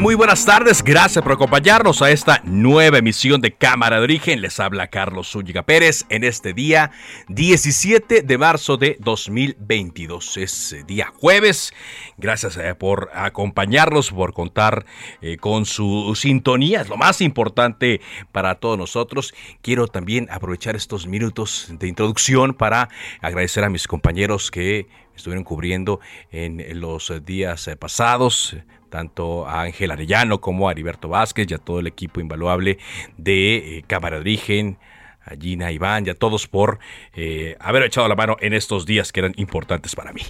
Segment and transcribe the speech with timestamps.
[0.00, 0.82] Muy buenas tardes.
[0.82, 4.40] Gracias por acompañarnos a esta nueva emisión de Cámara de Origen.
[4.40, 6.90] Les habla Carlos Zúñiga Pérez en este día
[7.28, 10.38] 17 de marzo de 2022.
[10.38, 11.72] Es eh, día jueves.
[12.16, 14.86] Gracias eh, por acompañarnos, por contar
[15.22, 16.80] eh, con su sintonía.
[16.80, 18.00] Es lo más importante
[18.32, 19.34] para todos nosotros.
[19.62, 22.88] Quiero también aprovechar estos minutos de introducción para
[23.20, 26.00] agradecer a mis compañeros que estuvieron cubriendo
[26.32, 28.56] en los días pasados
[28.90, 32.78] tanto a Ángel Arellano como a Heriberto Vázquez y a todo el equipo invaluable
[33.16, 34.78] de eh, Cámara de Origen,
[35.24, 36.78] a Gina, Iván y a todos por
[37.14, 40.22] eh, haber echado la mano en estos días que eran importantes para mí.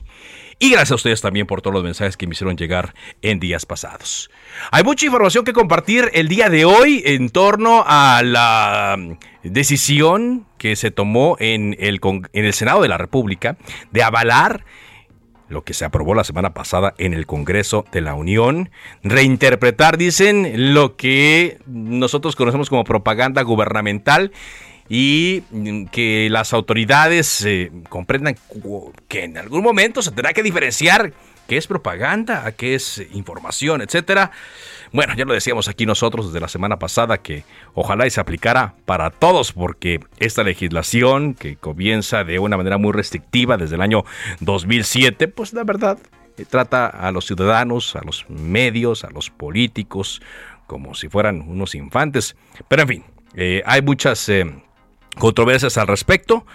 [0.58, 3.64] Y gracias a ustedes también por todos los mensajes que me hicieron llegar en días
[3.64, 4.30] pasados.
[4.70, 10.46] Hay mucha información que compartir el día de hoy en torno a la mm, decisión
[10.58, 13.56] que se tomó en el, en el Senado de la República
[13.90, 14.64] de avalar
[15.50, 18.70] lo que se aprobó la semana pasada en el Congreso de la Unión,
[19.02, 24.32] reinterpretar, dicen, lo que nosotros conocemos como propaganda gubernamental
[24.88, 25.42] y
[25.92, 28.36] que las autoridades eh, comprendan
[29.06, 31.12] que en algún momento se tendrá que diferenciar
[31.50, 34.30] qué es propaganda, qué es información, etcétera.
[34.92, 37.42] Bueno, ya lo decíamos aquí nosotros desde la semana pasada que
[37.74, 42.92] ojalá y se aplicara para todos porque esta legislación que comienza de una manera muy
[42.92, 44.04] restrictiva desde el año
[44.38, 45.98] 2007, pues la verdad
[46.36, 50.22] eh, trata a los ciudadanos, a los medios, a los políticos
[50.68, 52.36] como si fueran unos infantes.
[52.68, 54.44] Pero en fin, eh, hay muchas eh,
[55.18, 56.46] controversias al respecto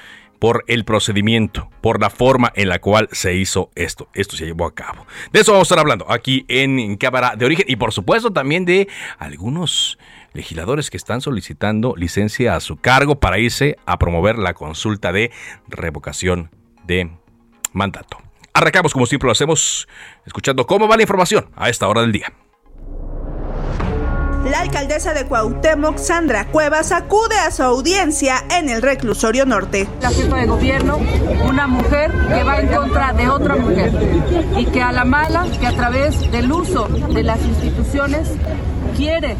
[0.45, 4.09] por el procedimiento, por la forma en la cual se hizo esto.
[4.13, 5.07] Esto se llevó a cabo.
[5.33, 8.63] De eso vamos a estar hablando aquí en Cámara de Origen y por supuesto también
[8.63, 9.97] de algunos
[10.33, 15.31] legisladores que están solicitando licencia a su cargo para irse a promover la consulta de
[15.67, 16.51] revocación
[16.85, 17.09] de
[17.73, 18.19] mandato.
[18.53, 19.88] Arrancamos como siempre lo hacemos
[20.27, 22.31] escuchando cómo va la información a esta hora del día.
[24.45, 29.88] La alcaldesa de Cuauhtémoc, Sandra Cuevas, acude a su audiencia en el reclusorio norte.
[30.01, 31.00] La jefa de gobierno,
[31.44, 33.91] una mujer que va en contra de otra mujer
[34.56, 38.33] y que a la mala, que a través del uso de las instituciones
[38.95, 39.35] quiere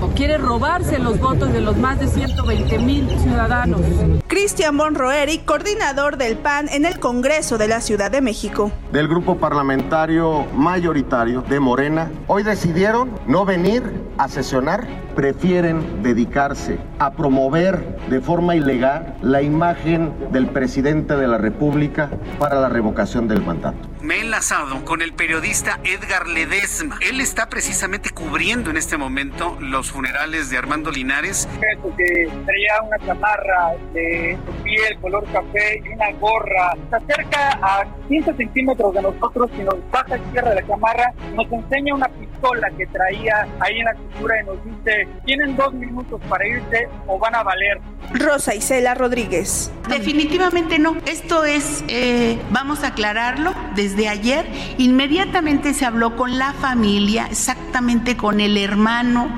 [0.00, 3.80] o quiere robarse los votos de los más de 120 mil ciudadanos.
[4.26, 8.70] Cristian Monroeri, coordinador del PAN en el Congreso de la Ciudad de México.
[8.92, 13.82] Del grupo parlamentario mayoritario de Morena, hoy decidieron no venir
[14.18, 21.38] a sesionar, prefieren dedicarse a promover de forma ilegal la imagen del presidente de la
[21.38, 23.92] República para la revocación del mandato.
[24.02, 26.98] Me he enlazado con el periodista Edgar Ledesma.
[27.08, 31.48] Él está precisamente cubriendo en este momento los funerales de Armando Linares.
[31.96, 36.74] Que traía una chamarra de piel color café y una gorra.
[36.90, 41.12] Se acerca a 15 centímetros de nosotros y nos baja a izquierda de la chamarra.
[41.36, 46.20] Nos enseña una pistola que traía ahí en la y nos dice, tienen dos minutos
[46.28, 47.80] para irse o van a valer.
[48.14, 49.70] Rosa Isela Rodríguez.
[49.88, 50.96] Definitivamente no.
[51.06, 54.46] Esto es, eh, vamos a aclararlo, desde ayer
[54.78, 59.28] inmediatamente se habló con la familia, exactamente con el hermano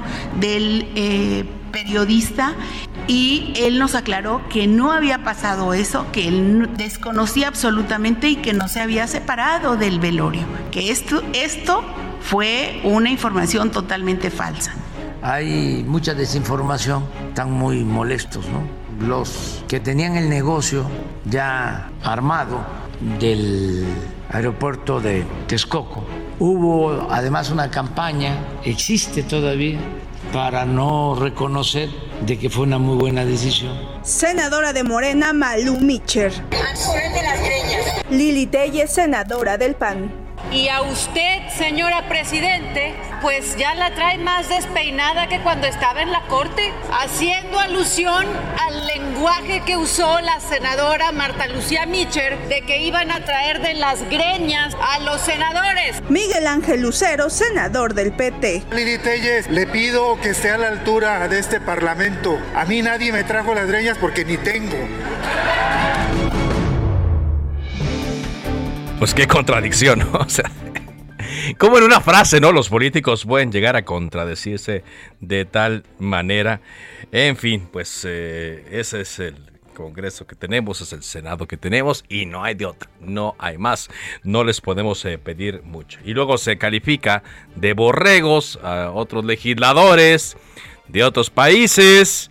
[0.40, 2.54] del eh, periodista
[3.06, 8.52] y él nos aclaró que no había pasado eso, que él desconocía absolutamente y que
[8.52, 11.82] no se había separado del velorio, que esto, esto
[12.24, 14.72] fue una información totalmente falsa.
[15.20, 19.06] Hay mucha desinformación, están muy molestos, ¿no?
[19.06, 20.86] Los que tenían el negocio
[21.26, 22.64] ya armado
[23.20, 23.84] del
[24.30, 26.04] aeropuerto de Texcoco.
[26.38, 29.78] Hubo además una campaña, existe todavía,
[30.32, 31.90] para no reconocer
[32.24, 33.76] de que fue una muy buena decisión.
[34.02, 36.32] Senadora de Morena, Malú Micher.
[38.10, 40.24] Lili Telle, senadora del PAN.
[40.50, 46.12] Y a usted, señora Presidente, pues ya la trae más despeinada que cuando estaba en
[46.12, 48.26] la corte, haciendo alusión
[48.60, 53.74] al lenguaje que usó la senadora Marta Lucía Micher de que iban a traer de
[53.74, 56.02] las greñas a los senadores.
[56.08, 58.62] Miguel Ángel Lucero, senador del PT.
[58.70, 62.38] Lili Telles, le pido que esté a la altura de este parlamento.
[62.54, 64.76] A mí nadie me trajo las greñas porque ni tengo.
[69.04, 70.12] Pues qué contradicción, ¿no?
[70.18, 70.50] O sea,
[71.58, 72.52] como en una frase, ¿no?
[72.52, 74.82] Los políticos pueden llegar a contradecirse
[75.20, 76.62] de tal manera.
[77.12, 79.36] En fin, pues eh, ese es el
[79.74, 83.58] Congreso que tenemos, es el Senado que tenemos y no hay de otro, no hay
[83.58, 83.90] más.
[84.22, 86.00] No les podemos eh, pedir mucho.
[86.02, 87.22] Y luego se califica
[87.56, 90.38] de borregos a otros legisladores
[90.88, 92.30] de otros países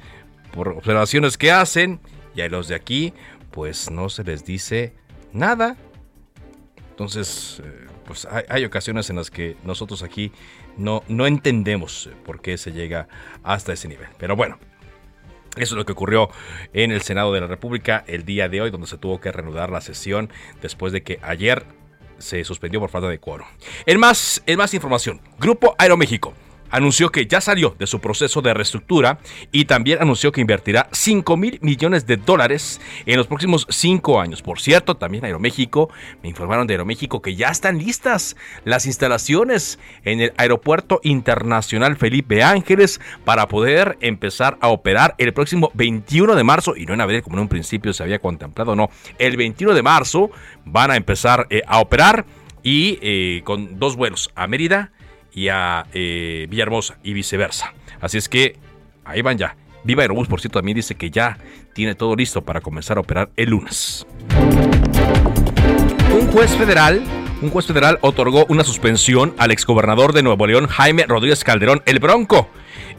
[0.51, 1.99] por observaciones que hacen
[2.33, 3.13] y a los de aquí
[3.51, 4.95] pues no se les dice
[5.33, 5.77] nada.
[6.93, 10.31] Entonces, eh, pues hay, ocasiones en las que nosotros aquí
[10.77, 13.07] no, no entendemos por qué se llega
[13.41, 14.09] hasta ese nivel.
[14.19, 14.59] Pero bueno,
[15.55, 16.29] eso es lo que ocurrió
[16.71, 19.71] en el Senado de la República el día de hoy, donde se tuvo que reanudar
[19.71, 20.29] la sesión
[20.61, 21.65] después de que ayer
[22.19, 23.47] se suspendió por falta de quórum.
[23.87, 26.35] En más, en más información, Grupo Aeroméxico
[26.73, 29.19] anunció que ya salió de su proceso de reestructura
[29.51, 34.41] y también anunció que invertirá 5 mil millones de dólares en los próximos 5 años.
[34.41, 35.89] Por cierto, también Aeroméxico,
[36.23, 38.35] me informaron de Aeroméxico que ya están listas
[38.65, 45.69] las instalaciones en el Aeropuerto Internacional Felipe Ángeles para poder empezar a operar el próximo
[45.75, 48.89] 21 de marzo y no en abril como en un principio se había contemplado, no,
[49.19, 50.31] el 21 de marzo
[50.65, 52.25] van a empezar eh, a operar
[52.63, 54.91] y eh, con dos vuelos a Mérida
[55.33, 57.73] y a eh, Villahermosa y viceversa.
[58.01, 58.57] Así es que
[59.05, 59.55] ahí van ya.
[59.83, 61.37] Viva Aerobús, por cierto, también dice que ya
[61.73, 64.05] tiene todo listo para comenzar a operar el lunes.
[66.13, 67.03] Un juez federal,
[67.41, 71.99] un juez federal otorgó una suspensión al exgobernador de Nuevo León, Jaime Rodríguez Calderón, el
[71.99, 72.47] Bronco.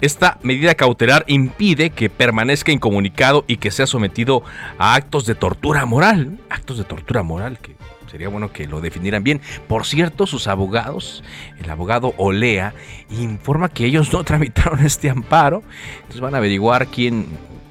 [0.01, 4.43] Esta medida cautelar impide que permanezca incomunicado y que sea sometido
[4.77, 6.39] a actos de tortura moral.
[6.51, 7.77] Actos de tortura moral que
[8.15, 9.41] Sería bueno que lo definieran bien.
[9.67, 11.25] Por cierto, sus abogados,
[11.61, 12.73] el abogado Olea,
[13.11, 15.65] informa que ellos no tramitaron este amparo.
[15.97, 17.27] Entonces van a averiguar quién,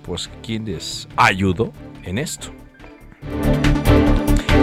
[0.06, 1.72] pues, quién les ayudó
[2.04, 2.50] en esto.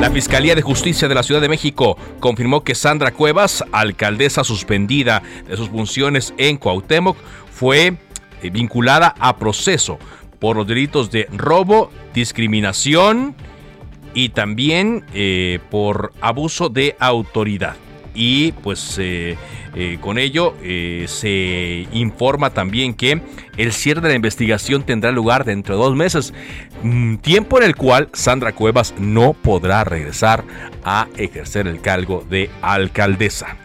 [0.03, 5.23] La Fiscalía de Justicia de la Ciudad de México confirmó que Sandra Cuevas, alcaldesa suspendida
[5.49, 7.17] de sus funciones en Cuauhtémoc,
[7.51, 7.97] fue
[8.43, 9.99] eh, vinculada a proceso
[10.41, 13.35] por los delitos de robo, discriminación,
[14.15, 17.77] y también eh, por abuso de autoridad.
[18.13, 19.37] Y pues eh,
[19.75, 20.55] eh, con ello
[21.07, 23.23] se informa también que
[23.57, 26.35] el cierre de la investigación tendrá lugar dentro de dos meses,
[26.83, 30.45] mm, tiempo en el cual Sandra Cuevas no podrá regresar
[30.85, 33.57] a ejercer el cargo de alcaldesa.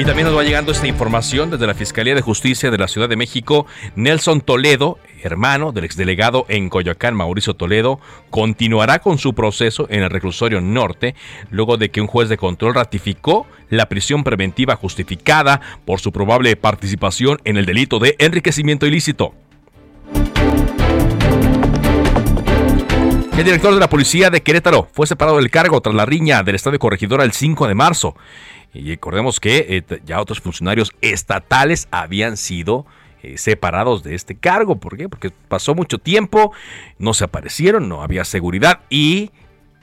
[0.00, 3.06] Y también nos va llegando esta información desde la Fiscalía de Justicia de la Ciudad
[3.06, 3.66] de México.
[3.96, 8.00] Nelson Toledo, hermano del exdelegado en Coyoacán, Mauricio Toledo,
[8.30, 11.14] continuará con su proceso en el reclusorio norte
[11.50, 16.56] luego de que un juez de control ratificó la prisión preventiva justificada por su probable
[16.56, 19.34] participación en el delito de enriquecimiento ilícito.
[23.40, 26.56] El director de la policía de Querétaro fue separado del cargo tras la riña del
[26.56, 28.14] estado de corregidora el 5 de marzo.
[28.72, 32.86] Y recordemos que eh, ya otros funcionarios estatales habían sido
[33.22, 34.76] eh, separados de este cargo.
[34.76, 35.08] ¿Por qué?
[35.08, 36.52] Porque pasó mucho tiempo,
[36.98, 39.30] no se aparecieron, no había seguridad y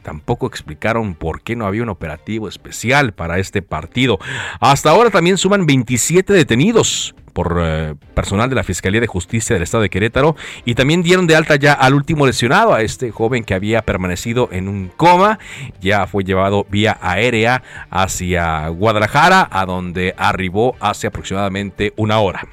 [0.07, 4.19] tampoco explicaron por qué no había un operativo especial para este partido.
[4.61, 9.63] Hasta ahora también suman 27 detenidos por eh, personal de la Fiscalía de Justicia del
[9.63, 13.43] Estado de Querétaro y también dieron de alta ya al último lesionado, a este joven
[13.43, 15.39] que había permanecido en un coma,
[15.81, 22.47] ya fue llevado vía aérea hacia Guadalajara, a donde arribó hace aproximadamente una hora.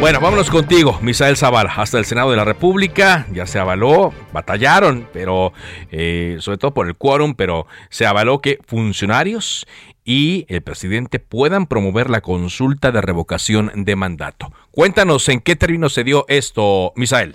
[0.00, 5.08] Bueno, vámonos contigo, Misael Zavala, hasta el Senado de la República, ya se avaló, batallaron,
[5.12, 5.52] pero
[5.90, 9.66] eh, sobre todo por el quórum, pero se avaló que funcionarios
[10.04, 14.46] y el presidente puedan promover la consulta de revocación de mandato.
[14.70, 17.34] Cuéntanos en qué términos se dio esto, Misael.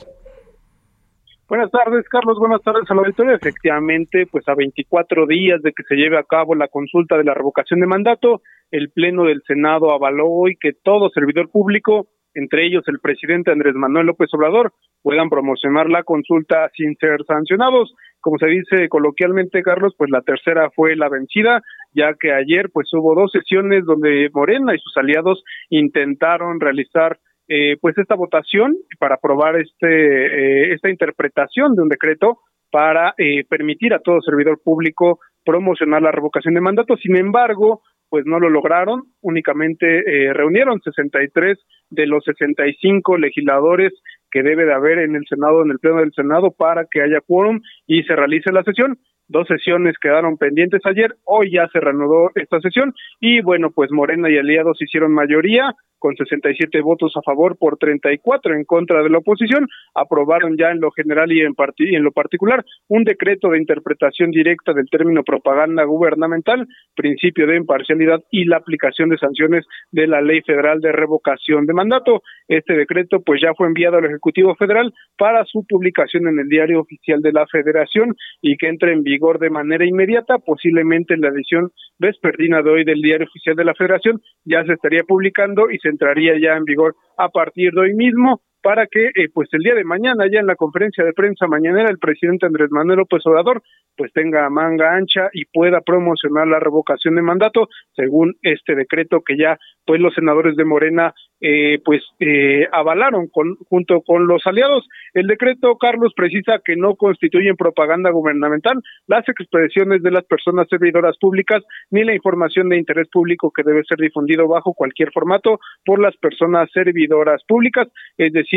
[1.49, 2.39] Buenas tardes, Carlos.
[2.39, 3.35] Buenas tardes a la auditoría.
[3.35, 7.33] Efectivamente, pues a 24 días de que se lleve a cabo la consulta de la
[7.33, 8.41] revocación de mandato,
[8.71, 13.75] el Pleno del Senado avaló hoy que todo servidor público, entre ellos el presidente Andrés
[13.75, 17.93] Manuel López Obrador, puedan promocionar la consulta sin ser sancionados.
[18.21, 21.61] Como se dice coloquialmente, Carlos, pues la tercera fue la vencida,
[21.93, 27.75] ya que ayer pues hubo dos sesiones donde Morena y sus aliados intentaron realizar eh,
[27.81, 32.39] pues esta votación para aprobar este eh, esta interpretación de un decreto
[32.71, 36.95] para eh, permitir a todo servidor público promocionar la revocación de mandato.
[36.97, 37.81] Sin embargo,
[38.13, 41.57] pues no lo lograron, únicamente eh, reunieron 63
[41.89, 43.91] de los 65 legisladores
[44.29, 47.21] que debe de haber en el Senado, en el Pleno del Senado, para que haya
[47.25, 48.99] quórum y se realice la sesión.
[49.27, 54.29] Dos sesiones quedaron pendientes ayer, hoy ya se reanudó esta sesión y bueno, pues Morena
[54.29, 59.19] y aliados hicieron mayoría, con 67 votos a favor por 34 en contra de la
[59.19, 63.59] oposición, aprobaron ya en lo general y en, y en lo particular un decreto de
[63.59, 70.07] interpretación directa del término propaganda gubernamental, principio de imparcialidad y la aplicación de sanciones de
[70.07, 72.21] la Ley Federal de Revocación de Mandato.
[72.49, 76.81] Este decreto pues ya fue enviado al Ejecutivo Federal para su publicación en el Diario
[76.81, 81.29] Oficial de la Federación y que entre en vigor de manera inmediata, posiblemente en la
[81.29, 85.77] edición vespertina de hoy del Diario Oficial de la Federación ya se estaría publicando y
[85.77, 89.61] se entraría ya en vigor a partir de hoy mismo para que eh, pues el
[89.61, 93.21] día de mañana ya en la conferencia de prensa mañanera el presidente Andrés Manuel López
[93.25, 93.61] Obrador
[93.97, 99.37] pues tenga manga ancha y pueda promocionar la revocación de mandato según este decreto que
[99.37, 101.13] ya pues los senadores de Morena
[101.45, 104.87] eh, pues eh, avalaron con, junto con los aliados.
[105.13, 111.17] El decreto, Carlos, precisa que no constituyen propaganda gubernamental las expresiones de las personas servidoras
[111.19, 115.99] públicas ni la información de interés público que debe ser difundido bajo cualquier formato por
[115.99, 118.52] las personas servidoras públicas, es decir,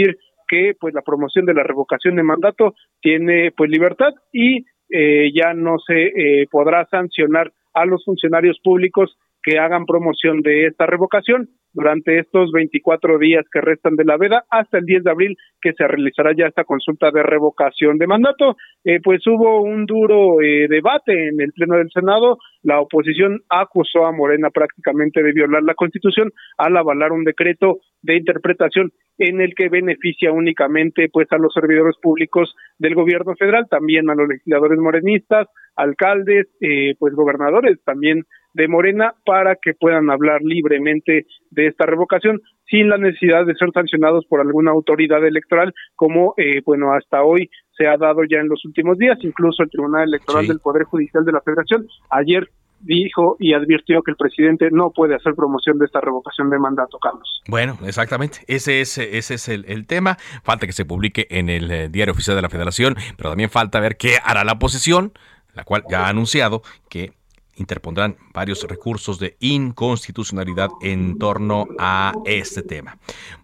[0.48, 5.52] que pues la promoción de la revocación de mandato tiene pues libertad y eh, ya
[5.54, 11.48] no se eh, podrá sancionar a los funcionarios públicos que hagan promoción de esta revocación
[11.72, 15.72] durante estos 24 días que restan de la veda hasta el 10 de abril que
[15.74, 18.56] se realizará ya esta consulta de revocación de mandato.
[18.82, 22.38] Eh, pues hubo un duro eh, debate en el Pleno del Senado.
[22.62, 28.16] La oposición acusó a Morena prácticamente de violar la Constitución al avalar un decreto de
[28.16, 34.10] interpretación en el que beneficia únicamente pues a los servidores públicos del gobierno federal, también
[34.10, 40.40] a los legisladores morenistas, alcaldes, eh, pues gobernadores también de Morena para que puedan hablar
[40.42, 46.32] libremente de esta revocación sin la necesidad de ser sancionados por alguna autoridad electoral como
[46.38, 50.04] eh, bueno hasta hoy se ha dado ya en los últimos días incluso el Tribunal
[50.04, 52.48] Electoral del Poder Judicial de la Federación ayer
[52.80, 56.98] dijo y advirtió que el presidente no puede hacer promoción de esta revocación de mandato,
[56.98, 57.42] Carlos.
[57.48, 58.40] Bueno, exactamente.
[58.46, 60.16] Ese es, ese es el, el tema.
[60.42, 63.80] Falta que se publique en el eh, Diario Oficial de la Federación, pero también falta
[63.80, 65.12] ver qué hará la oposición,
[65.56, 67.12] la cual ya ha anunciado que
[67.56, 72.98] interpondrán varios recursos de inconstitucionalidad en torno a este tema.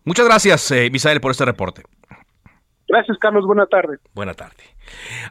[0.04, 1.83] Muchas gracias, eh, Misael, por este reporte.
[2.87, 3.47] Gracias, Carlos.
[3.47, 3.99] Buena tarde.
[4.14, 4.62] Buena tarde.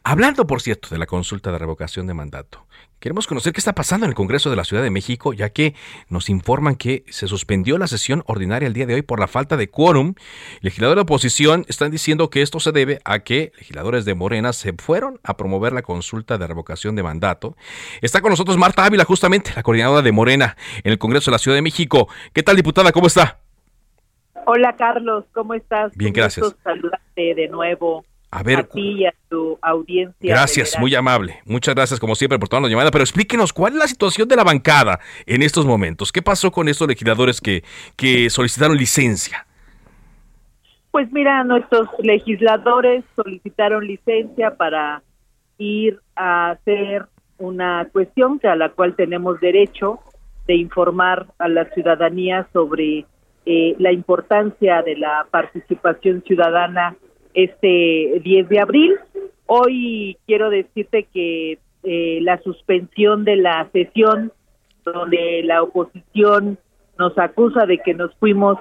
[0.04, 2.66] Hablando, por cierto, de la consulta de revocación de mandato,
[3.02, 5.76] queremos conocer qué está pasando en el Congreso de la Ciudad de México, ya que
[6.08, 9.58] nos informan que se suspendió la sesión ordinaria el día de hoy por la falta
[9.58, 10.14] de quórum.
[10.62, 14.74] Legisladores de oposición están diciendo que esto se debe a que legisladores de Morena se
[14.74, 17.58] fueron a promover la consulta de revocación de mandato.
[18.02, 21.40] Está con nosotros Marta Ávila, justamente, la coordinadora de Morena en el Congreso de la
[21.40, 22.08] Ciudad de México.
[22.34, 22.92] ¿Qué tal, diputada?
[22.92, 23.40] ¿Cómo está?
[24.46, 25.26] Hola, Carlos.
[25.34, 25.92] ¿Cómo estás?
[25.96, 26.56] Bien, gracias.
[26.64, 28.06] saludarte de nuevo.
[28.34, 30.34] A ver, ti y a tu audiencia.
[30.34, 31.42] Gracias, muy amable.
[31.46, 34.38] Muchas gracias como siempre por tomar la llamada, pero explíquenos cuál es la situación de
[34.38, 36.14] la bancada en estos momentos.
[36.14, 37.64] ¿Qué pasó con estos legisladores que,
[37.98, 39.46] que solicitaron licencia?
[40.92, 45.04] Pues mira, nuestros legisladores solicitaron licencia para
[45.58, 47.08] ir a hacer
[47.38, 50.00] una cuestión que a la cual tenemos derecho
[50.48, 53.06] de informar a la ciudadanía sobre
[53.46, 56.96] eh, la importancia de la participación ciudadana
[57.34, 58.96] este 10 de abril.
[59.46, 64.32] Hoy quiero decirte que eh, la suspensión de la sesión
[64.86, 66.58] donde la oposición
[66.98, 68.58] nos acusa de que nos fuimos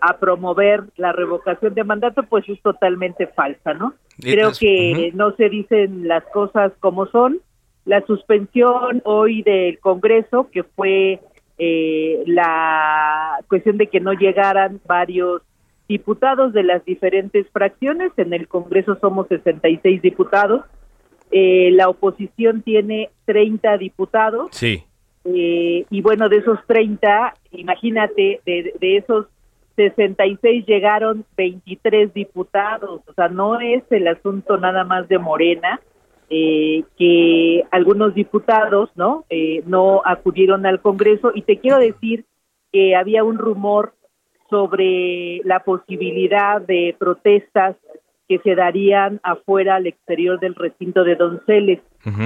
[0.00, 3.94] a promover la revocación de mandato, pues es totalmente falsa, ¿no?
[4.18, 7.38] Creo que no se dicen las cosas como son.
[7.84, 11.20] La suspensión hoy del Congreso, que fue
[11.58, 15.42] eh, la cuestión de que no llegaran varios
[15.90, 18.12] diputados de las diferentes fracciones.
[18.16, 20.62] En el Congreso somos 66 diputados.
[21.32, 24.50] Eh, la oposición tiene 30 diputados.
[24.52, 24.84] Sí.
[25.24, 29.26] Eh, y bueno, de esos 30, imagínate, de, de esos
[29.74, 33.00] 66 llegaron 23 diputados.
[33.08, 35.80] O sea, no es el asunto nada más de Morena.
[36.32, 42.24] Eh, que algunos diputados no eh, no acudieron al Congreso y te quiero decir
[42.72, 43.94] que había un rumor
[44.50, 47.76] sobre la posibilidad de protestas
[48.28, 51.80] que se darían afuera al exterior del recinto de Donceles.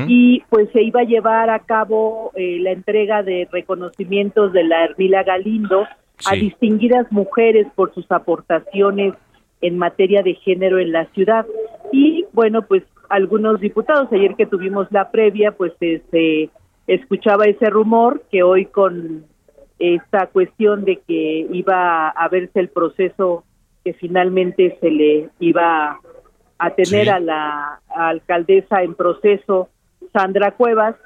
[0.06, 4.84] Y pues se iba a llevar a cabo eh, la entrega de reconocimientos de la
[4.84, 5.86] Ermila Galindo
[6.26, 9.14] a distinguidas mujeres por sus aportaciones
[9.62, 11.46] en materia de género en la ciudad.
[11.90, 14.12] Y bueno, pues algunos diputados.
[14.12, 16.50] Ayer que tuvimos la previa, pues se
[16.86, 19.24] escuchaba ese rumor que hoy con
[19.92, 23.44] esta cuestión de que iba a verse el proceso
[23.84, 26.00] que finalmente se le iba
[26.58, 29.68] a tener a la alcaldesa en proceso,
[30.12, 30.96] Sandra Cuevas,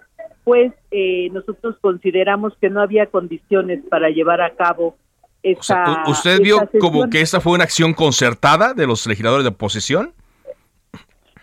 [0.45, 4.97] pues eh, nosotros consideramos que no había condiciones para llevar a cabo
[5.43, 6.05] esa.
[6.07, 10.13] ¿Usted vio como que esa fue una acción concertada de los legisladores de oposición?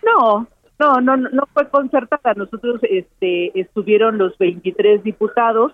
[0.04, 0.48] No,
[0.80, 2.34] no, no, no fue concertada.
[2.36, 5.74] Nosotros este, estuvieron los 23 diputados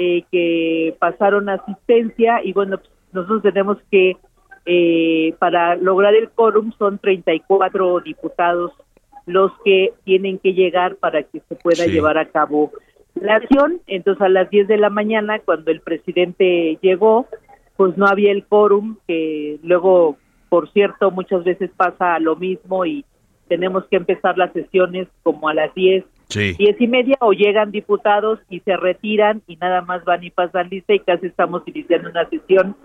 [0.00, 4.16] eh, que pasaron asistencia y bueno, pues, nosotros tenemos que,
[4.64, 8.70] eh, para lograr el quórum son 34 diputados
[9.26, 12.70] los que tienen que llegar para que se pueda llevar a cabo
[13.16, 13.80] la acción.
[13.88, 17.26] Entonces a las 10 de la mañana, cuando el presidente llegó,
[17.76, 20.16] pues no había el quórum, que luego,
[20.48, 23.04] por cierto, muchas veces pasa lo mismo y
[23.48, 26.54] tenemos que empezar las sesiones como a las 10, sí.
[26.58, 30.68] 10 y media o llegan diputados y se retiran y nada más van y pasan
[30.68, 32.76] lista y casi estamos iniciando una sesión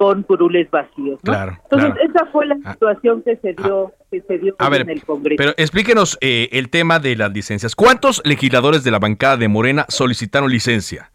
[0.00, 1.20] con curules vacíos.
[1.22, 2.72] Claro, Entonces esa fue la ah.
[2.72, 4.04] situación que se dio, ah.
[4.10, 5.36] que se dio en el Congreso.
[5.36, 7.76] Pero explíquenos eh, el tema de las licencias.
[7.76, 11.10] ¿Cuántos legisladores de la bancada de Morena solicitaron licencia?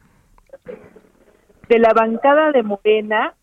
[1.68, 3.34] De la bancada de Morena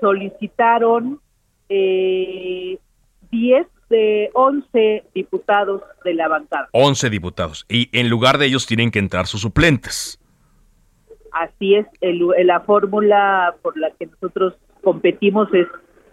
[0.00, 1.20] solicitaron
[1.68, 2.78] eh,
[3.30, 6.68] 10 de 11 diputados de la bancada.
[6.72, 7.66] 11 diputados.
[7.68, 10.20] Y en lugar de ellos tienen que entrar sus suplentes.
[11.32, 15.66] Así es, el, la fórmula por la que nosotros competimos es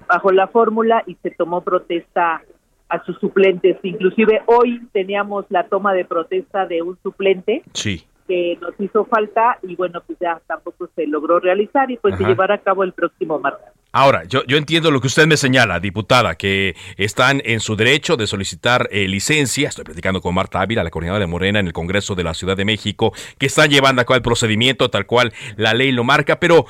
[0.08, 2.44] bajo la fórmula y se tomó protesta
[2.89, 3.77] a sus suplentes.
[3.84, 7.63] Inclusive hoy teníamos la toma de protesta de un suplente.
[7.74, 12.17] Sí que nos hizo falta y bueno, pues ya tampoco se logró realizar y pues
[12.17, 13.75] se llevará a cabo el próximo martes.
[13.98, 18.18] Ahora, yo, yo entiendo lo que usted me señala, diputada, que están en su derecho
[18.18, 19.70] de solicitar eh, licencia.
[19.70, 22.58] Estoy platicando con Marta Ávila, la coordinadora de Morena en el Congreso de la Ciudad
[22.58, 26.66] de México, que están llevando a el procedimiento tal cual la ley lo marca, pero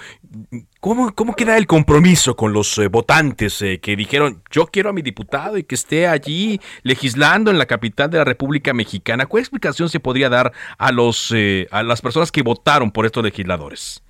[0.80, 4.94] ¿cómo, cómo queda el compromiso con los eh, votantes eh, que dijeron, yo quiero a
[4.94, 9.26] mi diputado y que esté allí legislando en la capital de la República Mexicana?
[9.26, 11.34] ¿Cuál explicación se podría dar a, los,
[11.72, 14.05] a las personas que votaron por estos legisladores?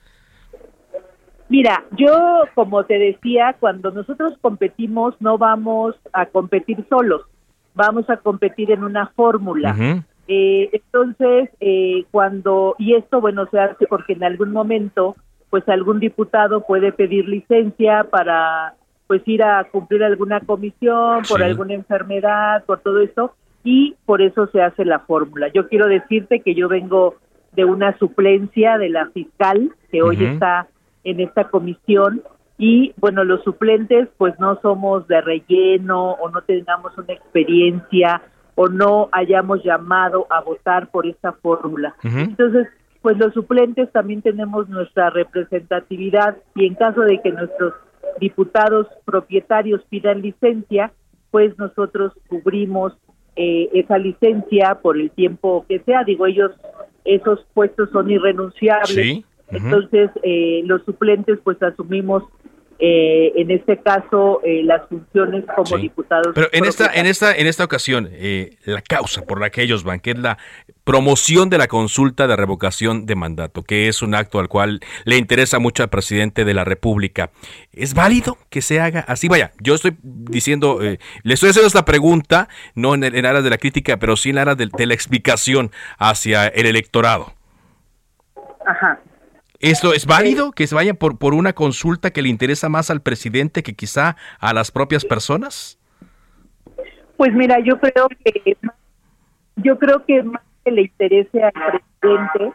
[1.48, 7.22] Mira, yo como te decía, cuando nosotros competimos no vamos a competir solos,
[7.76, 9.76] vamos a competir en una fórmula.
[10.28, 15.16] eh, entonces, eh, cuando, y esto bueno se hace porque en algún momento,
[15.50, 18.74] pues algún diputado puede pedir licencia para
[19.08, 24.48] pues ir a cumplir alguna comisión por alguna enfermedad, por todo esto, y por eso
[24.48, 25.48] se hace la fórmula.
[25.54, 27.16] Yo quiero decirte que yo vengo
[27.52, 30.68] de una suplencia de la fiscal que hoy está
[31.06, 32.22] en esta comisión
[32.58, 38.22] y bueno, los suplentes pues no somos de relleno o no tengamos una experiencia
[38.56, 41.96] o no hayamos llamado a votar por esta fórmula.
[42.04, 42.68] Entonces,
[43.02, 47.74] pues los suplentes también tenemos nuestra representatividad y en caso de que nuestros
[48.20, 50.94] diputados propietarios pidan licencia,
[51.32, 52.94] pues nosotros cubrimos
[53.36, 56.06] eh, esa licencia por el tiempo que sea.
[56.06, 56.52] Digo, ellos,
[57.04, 58.88] esos puestos son irrenunciables.
[58.88, 59.26] ¿Sí?
[59.50, 62.24] Entonces, eh, los suplentes pues asumimos
[62.78, 66.34] eh, en este caso eh, las funciones como diputados.
[66.36, 68.10] Pero en esta, en esta, en esta ocasión,
[68.66, 70.38] la causa por la que ellos van, que es la
[70.84, 75.18] promoción de la consulta de revocación de mandato, que es un acto al cual le
[75.18, 77.30] interesa mucho al presidente de la República,
[77.72, 79.30] ¿es válido que se haga así?
[79.30, 83.58] Vaya, yo estoy diciendo, le estoy haciendo esta pregunta, no en, en aras de la
[83.58, 87.34] crítica, pero sí en aras de, de la explicación hacia el electorado.
[88.66, 89.00] Ajá.
[89.66, 93.02] ¿Esto es válido que se vaya por, por una consulta que le interesa más al
[93.02, 95.80] presidente que quizá a las propias personas?
[97.18, 98.58] Pues mira, yo creo que
[99.56, 102.54] yo creo que más que le interese al presidente,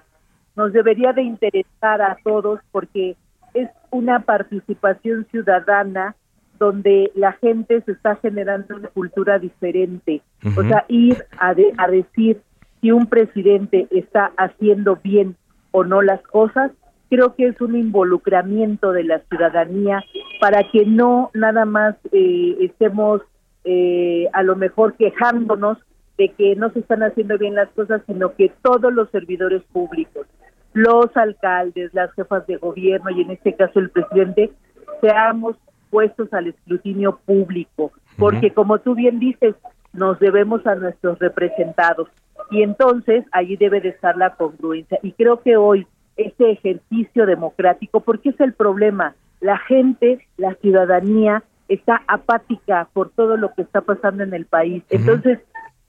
[0.55, 3.16] nos debería de interesar a todos porque
[3.55, 6.14] es una participación ciudadana
[6.61, 10.23] donde la gente se está generando una cultura diferente.
[10.57, 12.40] O sea, ir a, a decir
[12.81, 15.35] si un presidente está haciendo bien
[15.73, 16.70] o no las cosas,
[17.11, 20.03] creo que es un involucramiento de la ciudadanía
[20.40, 23.20] para que no nada más eh, estemos
[23.64, 25.77] eh, a lo mejor quejándonos
[26.16, 30.27] de que no se están haciendo bien las cosas, sino que todos los servidores públicos,
[30.73, 34.53] los alcaldes, las jefas de gobierno y en este caso el presidente,
[35.01, 35.57] seamos
[35.90, 39.57] puestos al escrutinio público, porque como tú bien dices,
[39.92, 42.09] nos debemos a nuestros representados.
[42.51, 44.99] Y entonces allí debe de estar la congruencia.
[45.03, 45.87] Y creo que hoy
[46.26, 49.14] ese ejercicio democrático, porque es el problema.
[49.40, 54.83] La gente, la ciudadanía está apática por todo lo que está pasando en el país.
[54.90, 55.38] Entonces,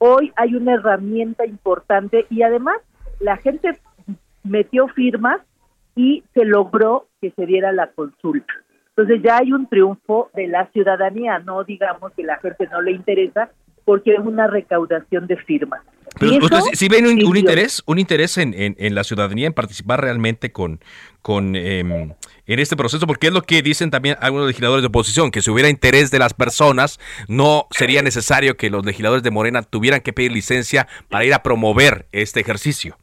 [0.04, 2.74] Hoy hay una herramienta importante y además
[3.20, 3.78] la gente
[4.42, 5.40] metió firmas
[5.94, 8.52] y se logró que se diera la consulta.
[8.88, 12.90] Entonces ya hay un triunfo de la ciudadanía, no digamos que la gente no le
[12.90, 13.50] interesa,
[13.84, 15.82] porque es una recaudación de firmas.
[16.18, 20.52] Pero usted si, ven un, interés, un interés en, en, la ciudadanía en participar realmente
[20.52, 20.80] con,
[21.22, 22.12] con em,
[22.46, 25.50] en este proceso, porque es lo que dicen también algunos legisladores de oposición, que si
[25.50, 30.12] hubiera interés de las personas, no sería necesario que los legisladores de Morena tuvieran que
[30.12, 32.96] pedir licencia para ir a promover este ejercicio.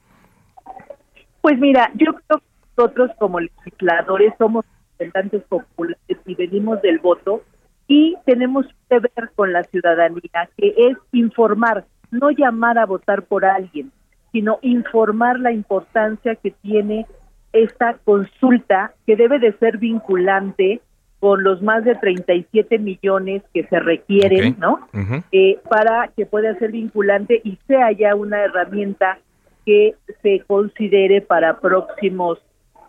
[1.42, 2.46] Pues mira, yo creo que
[2.78, 4.66] nosotros como legisladores somos
[4.98, 7.44] representantes populares y venimos del voto
[7.88, 13.46] y tenemos que ver con la ciudadanía, que es informar, no llamar a votar por
[13.46, 13.92] alguien,
[14.32, 17.06] sino informar la importancia que tiene
[17.54, 20.82] esta consulta, que debe de ser vinculante
[21.20, 24.88] con los más de 37 millones que se requieren, ¿no?
[25.32, 29.20] Eh, para que pueda ser vinculante y sea ya una herramienta
[29.66, 32.40] que se considere para próximos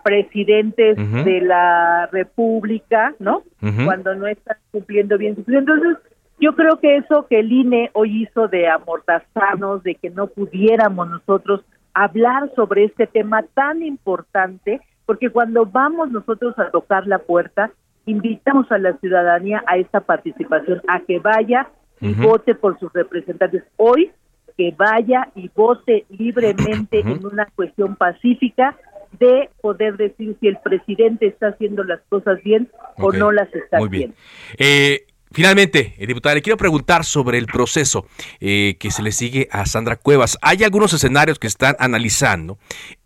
[0.04, 3.42] presidentes de la República, ¿no?
[3.84, 5.96] Cuando no están cumpliendo bien Entonces,
[6.40, 11.08] yo creo que eso que el INE hoy hizo de amordazarnos, de que no pudiéramos
[11.08, 11.60] nosotros
[11.94, 17.70] hablar sobre este tema tan importante, porque cuando vamos nosotros a tocar la puerta,
[18.06, 21.68] invitamos a la ciudadanía a esta participación, a que vaya
[22.00, 23.62] y vote por sus representantes.
[23.76, 24.10] Hoy,
[24.56, 28.76] que vaya y vote libremente en una cuestión pacífica,
[29.18, 33.78] de poder decir si el presidente está haciendo las cosas bien o no las está
[33.78, 34.14] Muy bien.
[34.56, 35.00] Eh,
[35.32, 38.06] finalmente, eh, diputada, le quiero preguntar sobre el proceso
[38.40, 40.38] eh, que se le sigue a Sandra Cuevas.
[40.42, 42.58] Hay algunos escenarios que están analizando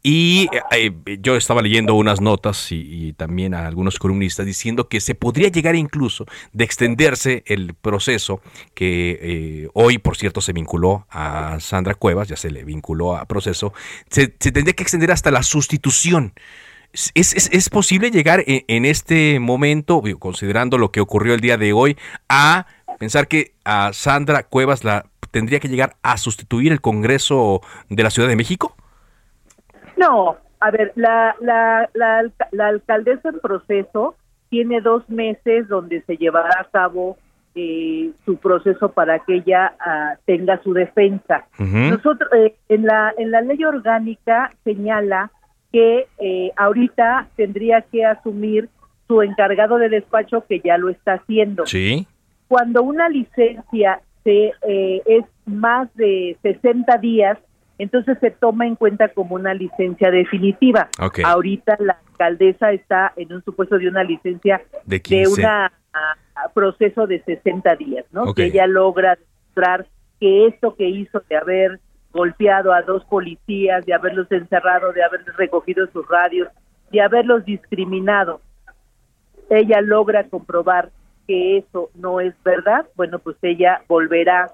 [0.02, 0.48] y
[1.20, 5.76] yo estaba leyendo unas notas y, también a algunos columnistas diciendo que se podría llegar
[5.76, 8.42] incluso de extenderse el proceso
[8.74, 13.72] que hoy, por cierto, se vinculó a Sandra Cuevas, ya se le vinculó a proceso,
[14.10, 16.34] se, tendría que extender hasta la sustitución.
[17.14, 21.96] ¿Es, es, posible llegar en, este momento, considerando lo que ocurrió el día de hoy,
[22.28, 22.66] a
[23.00, 28.10] pensar que a Sandra Cuevas la tendría que llegar a sustituir el Congreso de la
[28.10, 28.76] Ciudad de México?
[29.96, 34.14] No, a ver, la, la, la, alcaldesa en proceso
[34.48, 37.16] tiene dos meses donde se llevará a cabo
[37.56, 41.46] eh, su proceso para que ella ah, tenga su defensa.
[41.58, 45.32] Nosotros eh, en la en la ley orgánica señala
[45.74, 48.68] que eh, ahorita tendría que asumir
[49.08, 51.66] su encargado de despacho que ya lo está haciendo.
[51.66, 52.06] Sí.
[52.46, 57.38] Cuando una licencia se, eh, es más de 60 días,
[57.78, 60.90] entonces se toma en cuenta como una licencia definitiva.
[61.24, 67.74] Ahorita la alcaldesa está en un supuesto de una licencia de, un proceso de 60
[67.74, 68.32] días, ¿no?
[68.32, 69.88] Que ella logra demostrar
[70.20, 71.80] que esto que hizo de haber
[72.14, 76.48] golpeado a dos policías, de haberlos encerrado, de haberles recogido sus radios,
[76.90, 78.40] de haberlos discriminado,
[79.50, 80.90] ella logra comprobar
[81.26, 84.52] que eso no es verdad, bueno, pues ella volverá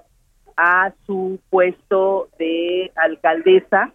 [0.57, 3.93] a su puesto de alcaldesa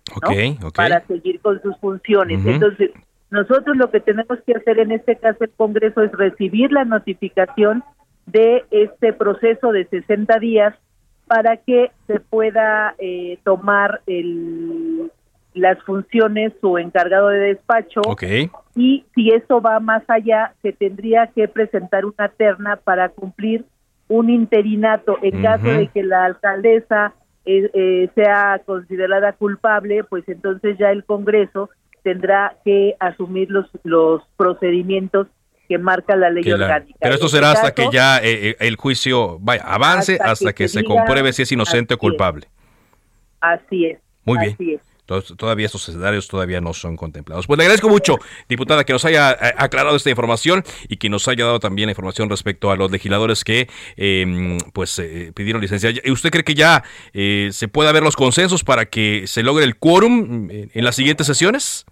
[0.74, 2.44] para seguir con sus funciones.
[2.46, 2.90] Entonces,
[3.30, 7.82] nosotros lo que tenemos que hacer en este caso el Congreso es recibir la notificación
[8.26, 10.74] de este proceso de 60 días
[11.26, 15.10] para que se pueda eh, tomar el,
[15.54, 18.02] las funciones su encargado de despacho
[18.74, 23.64] y si eso va más allá se tendría que presentar una terna para cumplir
[24.08, 25.18] un interinato.
[25.22, 31.04] En caso de que la alcaldesa eh, eh, sea considerada culpable pues entonces ya el
[31.04, 31.70] Congreso
[32.02, 35.26] tendrá que asumir los los procedimientos
[35.68, 36.98] que marca la ley orgánica.
[37.00, 40.84] Pero esto será hasta que ya eh, eh, el juicio vaya, avance, hasta, que, se
[40.84, 42.48] compruebe si es inocente o culpable.
[43.40, 43.98] Así es.
[44.24, 44.80] Muy bien.
[45.36, 47.46] todavía estos escenarios todavía no son contemplados.
[47.46, 51.28] Pues le agradezco mucho, diputada, que nos haya eh, aclarado esta información y que nos
[51.28, 55.00] haya dado también información respecto a los legisladores que em, pues
[55.34, 55.92] pidieron licencia.
[56.10, 60.48] ¿Usted cree que ya se pueda ver los consensos para que se logre el quórum
[60.50, 61.86] en las siguientes sesiones?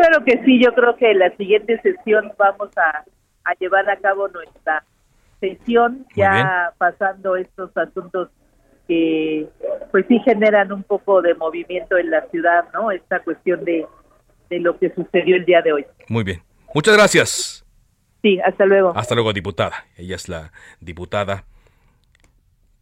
[0.00, 3.04] Claro que sí, yo creo que en la siguiente sesión vamos a,
[3.58, 4.82] llevar a cabo nuestra
[5.40, 8.30] sesión, ya pasando estos asuntos
[8.88, 9.46] que
[9.90, 12.90] pues sí generan un poco de movimiento en la ciudad, ¿no?
[12.90, 13.86] Esta cuestión de,
[14.48, 15.86] de lo que sucedió el día de hoy.
[16.08, 16.40] Muy bien.
[16.74, 17.66] Muchas gracias.
[18.22, 18.94] Sí, hasta luego.
[18.96, 19.84] Hasta luego, diputada.
[19.98, 21.44] Ella es la diputada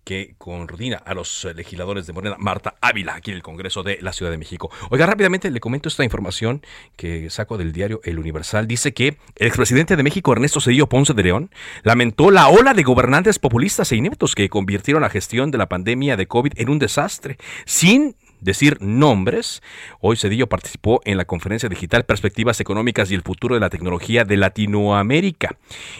[0.09, 4.15] que coordina a los legisladores de Morena, Marta Ávila, aquí en el Congreso de la
[4.15, 4.71] Ciudad de México.
[4.89, 6.63] Oiga, rápidamente le comento esta información
[6.97, 8.67] que saco del diario El Universal.
[8.67, 11.51] Dice que el expresidente de México, Ernesto Cedillo Ponce de León,
[11.83, 16.17] lamentó la ola de gobernantes populistas e ineptos que convirtieron la gestión de la pandemia
[16.17, 19.63] de COVID en un desastre, sin decir nombres,
[20.01, 24.25] hoy Cedillo participó en la conferencia digital Perspectivas Económicas y el Futuro de la Tecnología
[24.25, 25.59] de Latinoamérica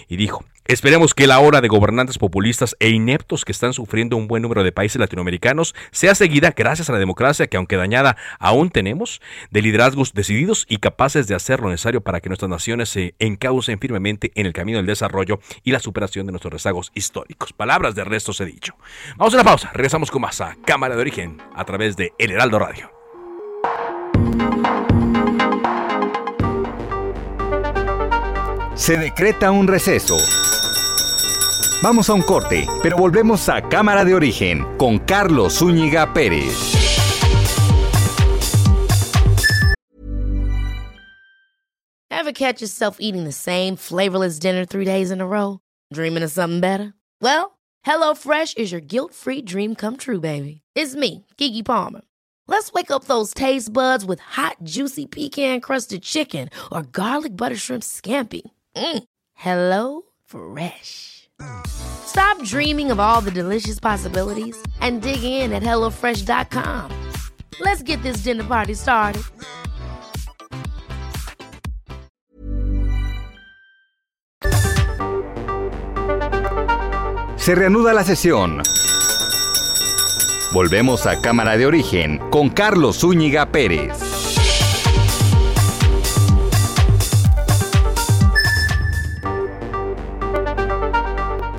[0.09, 4.29] y dijo, Esperemos que la hora de gobernantes populistas e ineptos que están sufriendo un
[4.29, 8.69] buen número de países latinoamericanos sea seguida gracias a la democracia que aunque dañada aún
[8.69, 13.15] tenemos, de liderazgos decididos y capaces de hacer lo necesario para que nuestras naciones se
[13.19, 17.55] encaucen firmemente en el camino del desarrollo y la superación de nuestros rezagos históricos.
[17.55, 18.75] Palabras de resto se dicho.
[19.17, 22.31] Vamos a una pausa, regresamos con más a Cámara de Origen a través de El
[22.31, 22.93] Heraldo Radio.
[28.75, 30.19] Se decreta un receso.
[31.81, 36.75] Vamos a un corte, pero volvemos a Cámara de Origen con Carlos Zúñiga Pérez.
[42.11, 45.61] Ever catch yourself eating the same flavorless dinner three days in a row?
[45.93, 46.95] Dreaming of something better?
[47.23, 50.63] Well, HelloFresh is your guilt-free dream come true, baby.
[50.75, 52.01] It's me, Kiki Palmer.
[52.49, 57.85] Let's wake up those taste buds with hot, juicy pecan-crusted chicken or garlic butter shrimp
[57.85, 58.43] scampi.
[58.75, 59.05] Mm.
[59.35, 61.28] Hello Fresh.
[61.67, 66.91] Stop dreaming of all the delicious possibilities and dig in at HelloFresh.com.
[67.61, 69.23] Let's get this dinner party started.
[77.37, 78.63] Se reanuda la sesión.
[80.53, 84.08] Volvemos a Cámara de Origen con Carlos Zúñiga Pérez.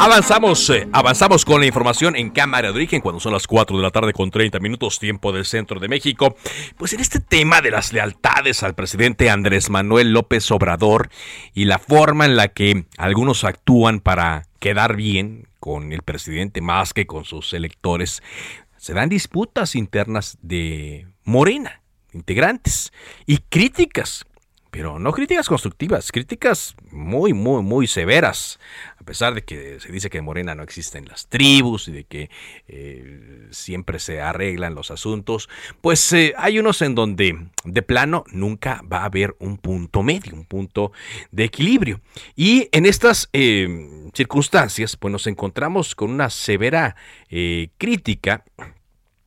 [0.00, 3.82] Avanzamos, eh, avanzamos con la información en cámara de origen cuando son las 4 de
[3.82, 6.36] la tarde con 30 minutos tiempo del centro de México.
[6.76, 11.10] Pues en este tema de las lealtades al presidente Andrés Manuel López Obrador
[11.52, 16.94] y la forma en la que algunos actúan para quedar bien con el presidente más
[16.94, 18.22] que con sus electores,
[18.76, 21.82] se dan disputas internas de Morena,
[22.12, 22.92] integrantes,
[23.26, 24.27] y críticas
[24.70, 28.58] pero no críticas constructivas, críticas muy, muy, muy severas,
[28.98, 32.04] a pesar de que se dice que en Morena no existen las tribus y de
[32.04, 32.30] que
[32.66, 35.48] eh, siempre se arreglan los asuntos,
[35.80, 40.34] pues eh, hay unos en donde de plano nunca va a haber un punto medio,
[40.34, 40.92] un punto
[41.30, 42.00] de equilibrio.
[42.36, 46.96] Y en estas eh, circunstancias, pues nos encontramos con una severa
[47.78, 48.44] crítica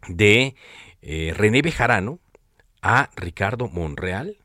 [0.08, 0.56] de
[1.02, 2.20] René Bejarano
[2.82, 4.41] a Ricardo Monreal,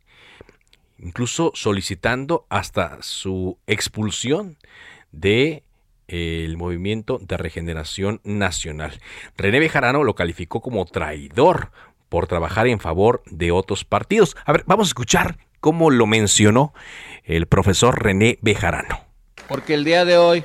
[0.99, 4.57] incluso solicitando hasta su expulsión
[5.13, 5.63] de
[6.09, 9.01] eh, el movimiento de regeneración nacional.
[9.37, 11.71] René Bejarano lo calificó como traidor
[12.09, 14.37] por trabajar en favor de otros partidos.
[14.45, 16.73] A ver, vamos a escuchar cómo lo mencionó
[17.25, 19.01] el profesor René Bejarano.
[19.49, 20.45] Porque el día de hoy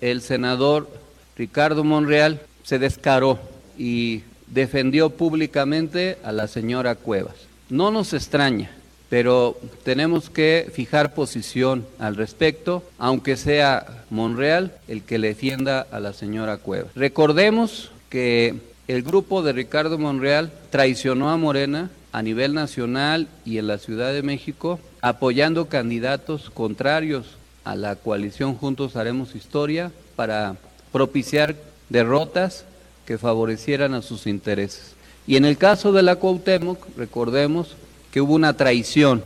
[0.00, 0.88] el senador
[1.36, 3.38] Ricardo Monreal se descaró
[3.78, 7.34] y defendió públicamente a la señora Cuevas.
[7.68, 8.70] No nos extraña,
[9.08, 16.00] pero tenemos que fijar posición al respecto, aunque sea Monreal el que le defienda a
[16.00, 16.88] la señora Cueva.
[16.94, 18.54] Recordemos que
[18.88, 24.12] el grupo de Ricardo Monreal traicionó a Morena a nivel nacional y en la Ciudad
[24.12, 30.56] de México, apoyando candidatos contrarios a la coalición Juntos Haremos Historia para
[30.92, 31.56] propiciar
[31.88, 32.64] derrotas
[33.04, 34.94] que favorecieran a sus intereses.
[35.26, 37.76] Y en el caso de la Cuauhtémoc, recordemos
[38.16, 39.22] que hubo una traición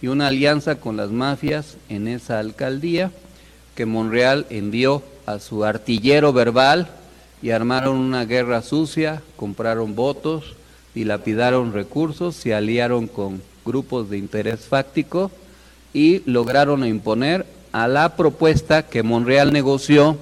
[0.00, 3.10] y una alianza con las mafias en esa alcaldía,
[3.74, 6.88] que Monreal envió a su artillero verbal
[7.42, 10.54] y armaron una guerra sucia, compraron votos,
[10.94, 15.32] dilapidaron recursos, se aliaron con grupos de interés fáctico
[15.92, 20.16] y lograron imponer a la propuesta que Monreal negoció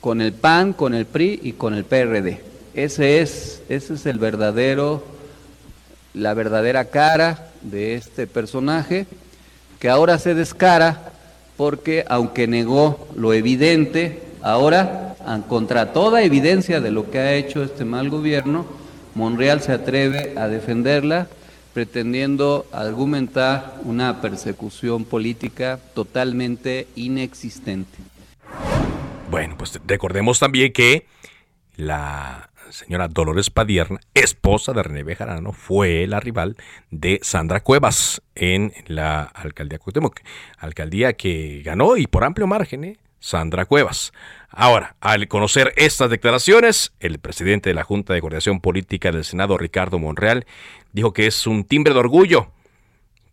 [0.00, 2.40] con el PAN, con el PRI y con el PRD.
[2.74, 5.19] Ese es, ese es el verdadero
[6.14, 9.06] la verdadera cara de este personaje,
[9.78, 11.12] que ahora se descara
[11.56, 15.14] porque aunque negó lo evidente, ahora,
[15.48, 18.66] contra toda evidencia de lo que ha hecho este mal gobierno,
[19.14, 21.28] Monreal se atreve a defenderla
[21.72, 27.98] pretendiendo argumentar una persecución política totalmente inexistente.
[29.30, 31.06] Bueno, pues recordemos también que
[31.76, 36.56] la señora Dolores Padierna, esposa de René Bejarano, fue la rival
[36.90, 40.20] de Sandra Cuevas en la alcaldía Cuauhtémoc,
[40.58, 42.96] alcaldía que ganó y por amplio margen, ¿eh?
[43.18, 44.12] Sandra Cuevas.
[44.48, 49.58] Ahora, al conocer estas declaraciones, el presidente de la Junta de Coordinación Política del Senado,
[49.58, 50.46] Ricardo Monreal,
[50.92, 52.50] dijo que es un timbre de orgullo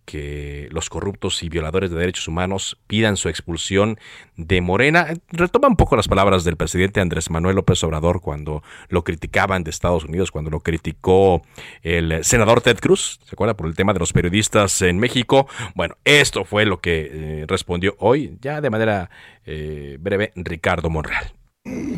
[0.08, 4.00] que los corruptos y violadores de derechos humanos pidan su expulsión
[4.38, 5.08] de Morena.
[5.30, 9.70] Retoma un poco las palabras del presidente Andrés Manuel López Obrador cuando lo criticaban de
[9.70, 11.42] Estados Unidos, cuando lo criticó
[11.84, 13.58] el senador Ted Cruz, ¿se acuerda?
[13.58, 15.48] Por el tema de los periodistas en México.
[15.76, 19.10] Bueno, esto fue lo que eh, respondió hoy, ya de manera
[19.46, 21.37] eh, breve, Ricardo Monreal.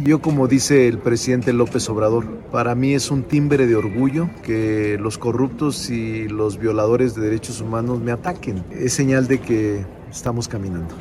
[0.03, 4.97] Yo como dice el presidente López Obrador, para mí es un timbre de orgullo que
[4.99, 8.63] los corruptos y los violadores de derechos humanos me ataquen.
[8.71, 10.95] Es señal de que estamos caminando.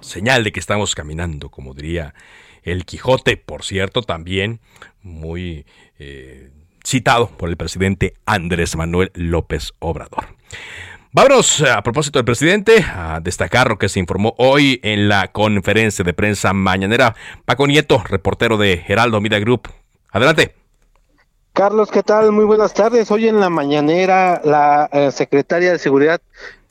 [0.00, 2.14] Señal de que estamos caminando, como diría
[2.62, 4.60] el Quijote, por cierto, también
[5.02, 5.66] muy
[5.98, 6.50] eh,
[6.84, 10.26] citado por el presidente Andrés Manuel López Obrador.
[11.16, 16.04] Vámonos a propósito del presidente a destacar lo que se informó hoy en la conferencia
[16.04, 17.14] de prensa mañanera.
[17.44, 19.68] Paco Nieto, reportero de Geraldo Media Group.
[20.10, 20.56] Adelante.
[21.52, 22.32] Carlos, ¿qué tal?
[22.32, 23.12] Muy buenas tardes.
[23.12, 26.20] Hoy en la mañanera la eh, secretaria de Seguridad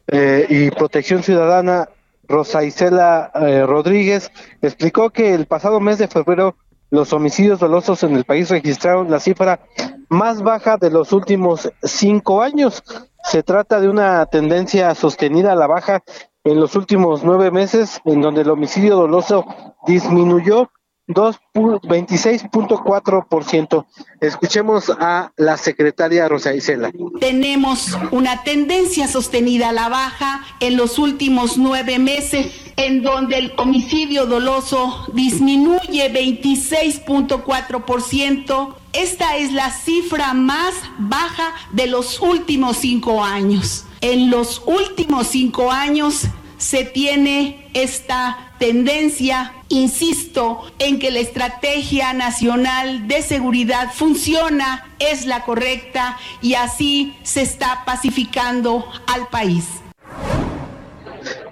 [0.07, 1.87] eh, y Protección Ciudadana,
[2.27, 4.29] Rosa Isela eh, Rodríguez,
[4.61, 6.57] explicó que el pasado mes de febrero
[6.89, 9.61] los homicidios dolosos en el país registraron la cifra
[10.09, 12.83] más baja de los últimos cinco años.
[13.23, 16.03] Se trata de una tendencia sostenida a la baja
[16.43, 19.45] en los últimos nueve meses, en donde el homicidio doloso
[19.87, 20.71] disminuyó
[21.07, 23.85] 26.4%.
[24.21, 26.93] Escuchemos a la secretaria Rosa Isela.
[27.19, 33.53] Tenemos una tendencia sostenida a la baja en los últimos nueve meses, en donde el
[33.57, 38.75] homicidio doloso disminuye 26.4%.
[38.93, 43.85] Esta es la cifra más baja de los últimos cinco años.
[44.01, 46.27] En los últimos cinco años
[46.57, 55.43] se tiene esta tendencia, insisto, en que la estrategia nacional de seguridad funciona, es la
[55.43, 59.65] correcta y así se está pacificando al país.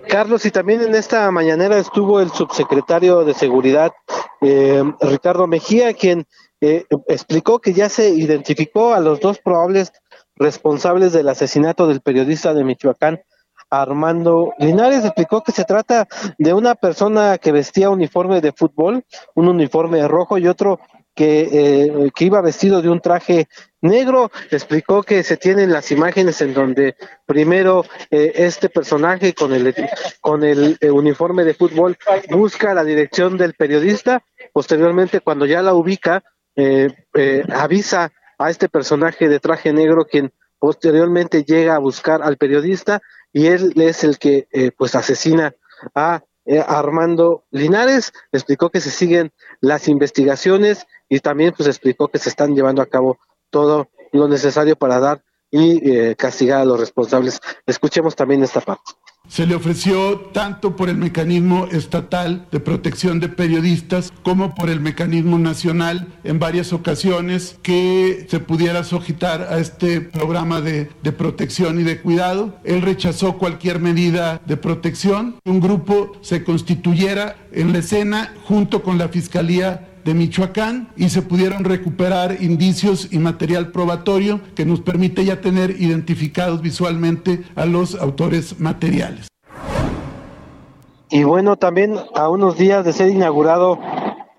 [0.08, 3.94] Carlos, y también en esta mañanera estuvo el subsecretario de Seguridad,
[4.42, 6.28] eh, Ricardo Mejía, quien
[6.62, 9.92] eh, explicó que ya se identificó a los dos probables
[10.36, 13.22] responsables del asesinato del periodista de Michoacán,
[13.72, 19.48] Armando Linares explicó que se trata de una persona que vestía uniforme de fútbol, un
[19.48, 20.80] uniforme rojo y otro
[21.16, 23.48] que, eh, que iba vestido de un traje
[23.80, 24.30] negro.
[24.52, 26.96] Explicó que se tienen las imágenes en donde
[27.26, 29.74] primero eh, este personaje con el,
[30.20, 31.98] con el eh, uniforme de fútbol
[32.30, 34.22] busca la dirección del periodista.
[34.52, 36.24] Posteriormente, cuando ya la ubica,
[37.54, 43.02] avisa a este personaje de traje negro quien posteriormente llega a buscar al periodista
[43.34, 45.56] y él es el que eh, pues asesina
[45.96, 52.20] a eh, Armando Linares, explicó que se siguen las investigaciones y también pues explicó que
[52.20, 56.80] se están llevando a cabo todo lo necesario para dar y eh, castigar a los
[56.80, 57.40] responsables.
[57.66, 58.92] Escuchemos también esta parte.
[59.32, 64.82] Se le ofreció tanto por el mecanismo estatal de protección de periodistas como por el
[64.82, 71.80] mecanismo nacional en varias ocasiones que se pudiera sujetar a este programa de, de, protección
[71.80, 72.60] y de cuidado.
[72.66, 75.38] Él rechazó cualquier medida de protección.
[75.46, 81.22] Un grupo se constituyera en la escena junto con la Fiscalía de Michoacán y se
[81.22, 87.96] pudieron recuperar indicios y material probatorio que nos permite ya tener identificados visualmente a los
[87.96, 89.28] autores materiales.
[91.10, 93.80] Y bueno, también a unos días de ser inaugurado,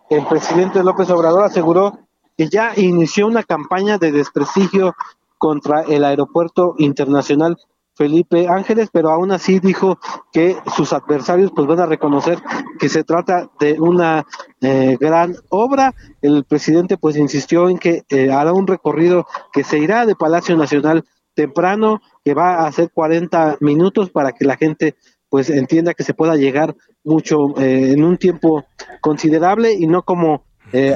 [0.09, 1.99] el presidente López Obrador aseguró
[2.37, 4.95] que ya inició una campaña de desprestigio
[5.37, 7.59] contra el aeropuerto internacional
[8.03, 9.97] Felipe Ángeles, pero aún así dijo
[10.33, 12.43] que sus adversarios pues van a reconocer
[12.81, 14.27] que se trata de una
[14.61, 15.95] eh, gran obra.
[16.21, 20.57] El presidente pues insistió en que eh, hará un recorrido que se irá de Palacio
[20.57, 24.97] Nacional temprano, que va a hacer 40 minutos para que la gente
[25.29, 28.65] pues entienda que se pueda llegar mucho eh, en un tiempo
[29.01, 30.45] considerable y no como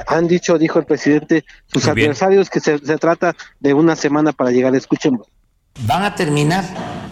[0.06, 4.50] han dicho, dijo el presidente, sus adversarios, que se, se trata de una semana para
[4.50, 4.74] llegar.
[4.74, 5.28] Escuchemos
[5.80, 6.64] van a terminar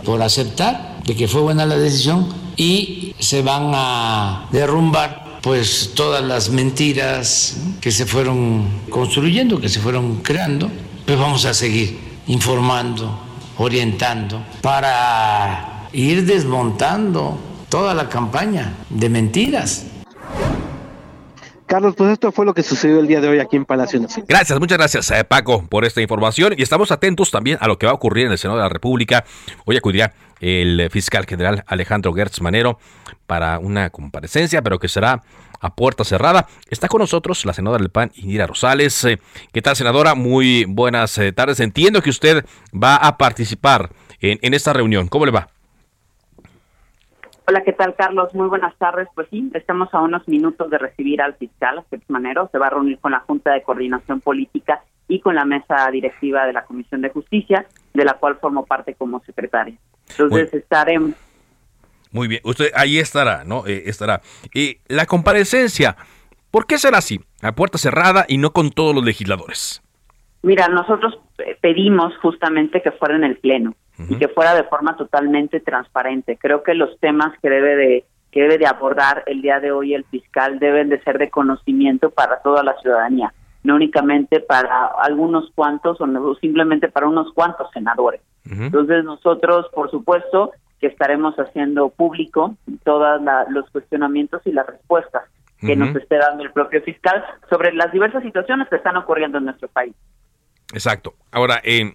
[0.05, 6.25] por aceptar de que fue buena la decisión y se van a derrumbar pues todas
[6.25, 10.71] las mentiras que se fueron construyendo, que se fueron creando,
[11.05, 11.99] pues vamos a seguir
[12.29, 13.19] informando,
[13.59, 17.39] orientando, para ir desmontando
[17.69, 19.85] toda la campaña de mentiras.
[21.75, 24.27] Carlos, pues esto fue lo que sucedió el día de hoy aquí en Palacio Nacional.
[24.29, 27.87] Gracias, muchas gracias eh, Paco por esta información y estamos atentos también a lo que
[27.87, 29.25] va a ocurrir en el Senado de la República.
[29.65, 32.79] Hoy acudirá el fiscal general Alejandro Gertz Manero
[33.27, 35.25] para una comparecencia, pero que será
[35.61, 36.47] a puerta cerrada.
[36.71, 39.05] Está con nosotros la senadora del PAN, Indira Rosales.
[39.07, 39.19] Eh,
[39.53, 40.15] ¿Qué tal, senadora?
[40.15, 41.59] Muy buenas eh, tardes.
[41.59, 45.09] Entiendo que usted va a participar en, en esta reunión.
[45.09, 45.49] ¿Cómo le va?
[47.47, 48.35] Hola, ¿qué tal, Carlos?
[48.35, 49.07] Muy buenas tardes.
[49.15, 52.49] Pues sí, estamos a unos minutos de recibir al fiscal, Jesús Manero.
[52.51, 56.47] Se va a reunir con la Junta de Coordinación Política y con la mesa directiva
[56.47, 59.77] de la Comisión de Justicia, de la cual formo parte como secretaria.
[60.09, 61.13] Entonces, estaremos.
[62.13, 63.67] Muy bien, usted ahí estará, ¿no?
[63.67, 64.23] Eh, estará.
[64.55, 65.97] Y la comparecencia,
[66.51, 67.21] ¿por qué será así?
[67.43, 69.83] A puerta cerrada y no con todos los legisladores.
[70.43, 71.19] Mira, nosotros
[71.61, 76.37] pedimos justamente que fuera en el Pleno y que fuera de forma totalmente transparente.
[76.37, 79.95] Creo que los temas que debe de que debe de abordar el día de hoy
[79.95, 83.33] el fiscal deben de ser de conocimiento para toda la ciudadanía,
[83.63, 88.21] no únicamente para algunos cuantos o simplemente para unos cuantos senadores.
[88.45, 93.21] Entonces nosotros, por supuesto, que estaremos haciendo público todos
[93.51, 95.23] los cuestionamientos y las respuestas
[95.61, 99.45] que nos esté dando el propio fiscal sobre las diversas situaciones que están ocurriendo en
[99.45, 99.95] nuestro país.
[100.73, 101.15] Exacto.
[101.31, 101.95] Ahora, eh,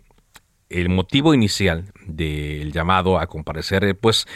[0.69, 4.27] el motivo inicial del llamado a comparecer, eh, pues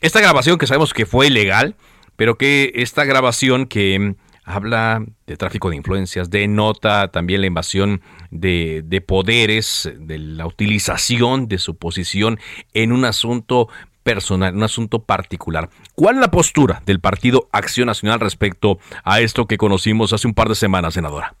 [0.00, 1.76] esta grabación que sabemos que fue ilegal,
[2.16, 4.14] pero que esta grabación que mm,
[4.44, 8.00] habla de tráfico de influencias, denota también la invasión
[8.30, 12.38] de, de, poderes, de la utilización de su posición
[12.72, 13.68] en un asunto
[14.04, 15.68] personal, un asunto particular.
[15.96, 20.34] ¿Cuál es la postura del Partido Acción Nacional respecto a esto que conocimos hace un
[20.34, 21.34] par de semanas, senadora?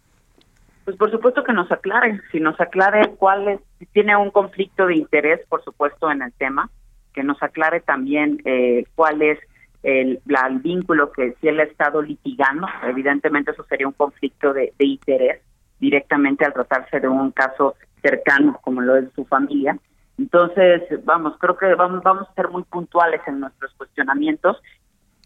[0.86, 4.86] Pues por supuesto que nos aclare, si nos aclare cuál es, si tiene un conflicto
[4.86, 6.70] de interés, por supuesto, en el tema,
[7.12, 9.36] que nos aclare también eh, cuál es
[9.82, 10.20] el,
[10.62, 15.42] vínculo que si él ha estado litigando, evidentemente eso sería un conflicto de, interés
[15.80, 19.76] directamente al tratarse de un caso cercano como lo es su familia.
[20.18, 24.62] Entonces, vamos, creo que vamos, vamos a ser muy puntuales en nuestros cuestionamientos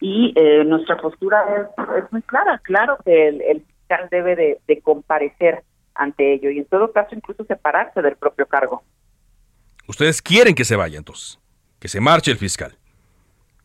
[0.01, 2.59] y eh, nuestra postura es, muy clara.
[2.65, 3.63] Claro que el
[4.11, 5.63] debe de, comparecer
[5.95, 8.83] ante ello y en todo caso incluso separarse del propio cargo.
[9.87, 11.39] ¿Ustedes quieren que se vaya entonces?
[11.79, 12.75] Que se marche el fiscal.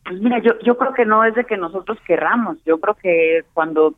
[0.03, 3.43] Pues mira, yo, yo creo que no es de que nosotros querramos, yo creo que
[3.53, 3.95] cuando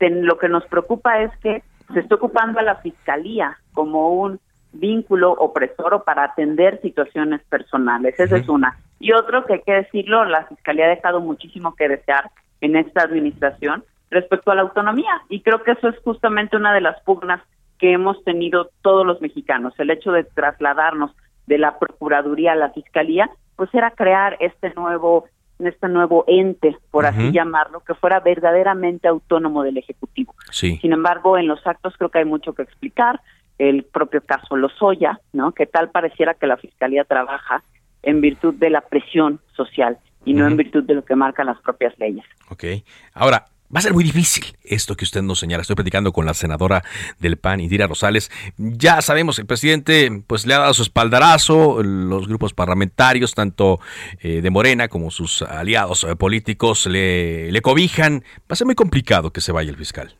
[0.00, 1.62] lo que nos preocupa es que
[1.92, 4.40] se está ocupando a la fiscalía como un
[4.72, 8.78] vínculo opresor o para atender situaciones personales, esa es una.
[8.98, 13.02] Y otro que hay que decirlo, la fiscalía ha dejado muchísimo que desear en esta
[13.02, 15.22] administración respecto a la autonomía.
[15.28, 17.40] Y creo que eso es justamente una de las pugnas
[17.78, 19.72] que hemos tenido todos los mexicanos.
[19.78, 21.12] El hecho de trasladarnos
[21.46, 25.26] de la Procuraduría a la Fiscalía, pues era crear este nuevo
[25.68, 30.34] este nuevo ente, por así llamarlo, que fuera verdaderamente autónomo del Ejecutivo.
[30.50, 33.20] Sin embargo, en los actos creo que hay mucho que explicar.
[33.58, 35.52] El propio caso Lozoya, ¿no?
[35.52, 37.62] Que tal pareciera que la Fiscalía trabaja
[38.02, 41.60] en virtud de la presión social y no en virtud de lo que marcan las
[41.60, 42.24] propias leyes.
[42.48, 42.64] Ok.
[43.12, 43.44] Ahora,
[43.74, 45.60] Va a ser muy difícil esto que usted nos señala.
[45.60, 46.82] Estoy platicando con la senadora
[47.20, 48.28] del PAN, Indira Rosales.
[48.56, 53.78] Ya sabemos, el presidente pues le ha dado su espaldarazo, los grupos parlamentarios, tanto
[54.22, 58.24] eh, de Morena como sus aliados eh, políticos, le, le, cobijan.
[58.40, 60.16] Va a ser muy complicado que se vaya el fiscal.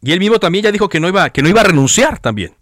[0.00, 2.54] Y él mismo también ya dijo que no iba, que no iba a renunciar también.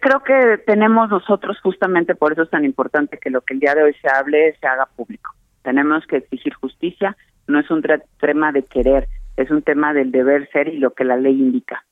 [0.00, 3.74] Creo que tenemos nosotros, justamente por eso es tan importante que lo que el día
[3.74, 5.34] de hoy se hable se haga público
[5.66, 7.16] tenemos que exigir justicia,
[7.48, 7.82] no es un
[8.20, 11.84] tema de querer, es un tema del deber ser y lo que la ley indica.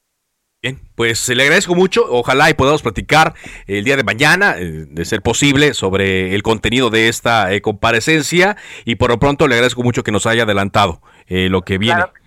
[0.63, 2.05] Bien, pues le agradezco mucho.
[2.09, 3.35] Ojalá y podamos platicar
[3.67, 8.57] el día de mañana, eh, de ser posible, sobre el contenido de esta eh, comparecencia.
[8.85, 11.97] Y por lo pronto le agradezco mucho que nos haya adelantado eh, lo que viene.
[11.97, 12.24] Claro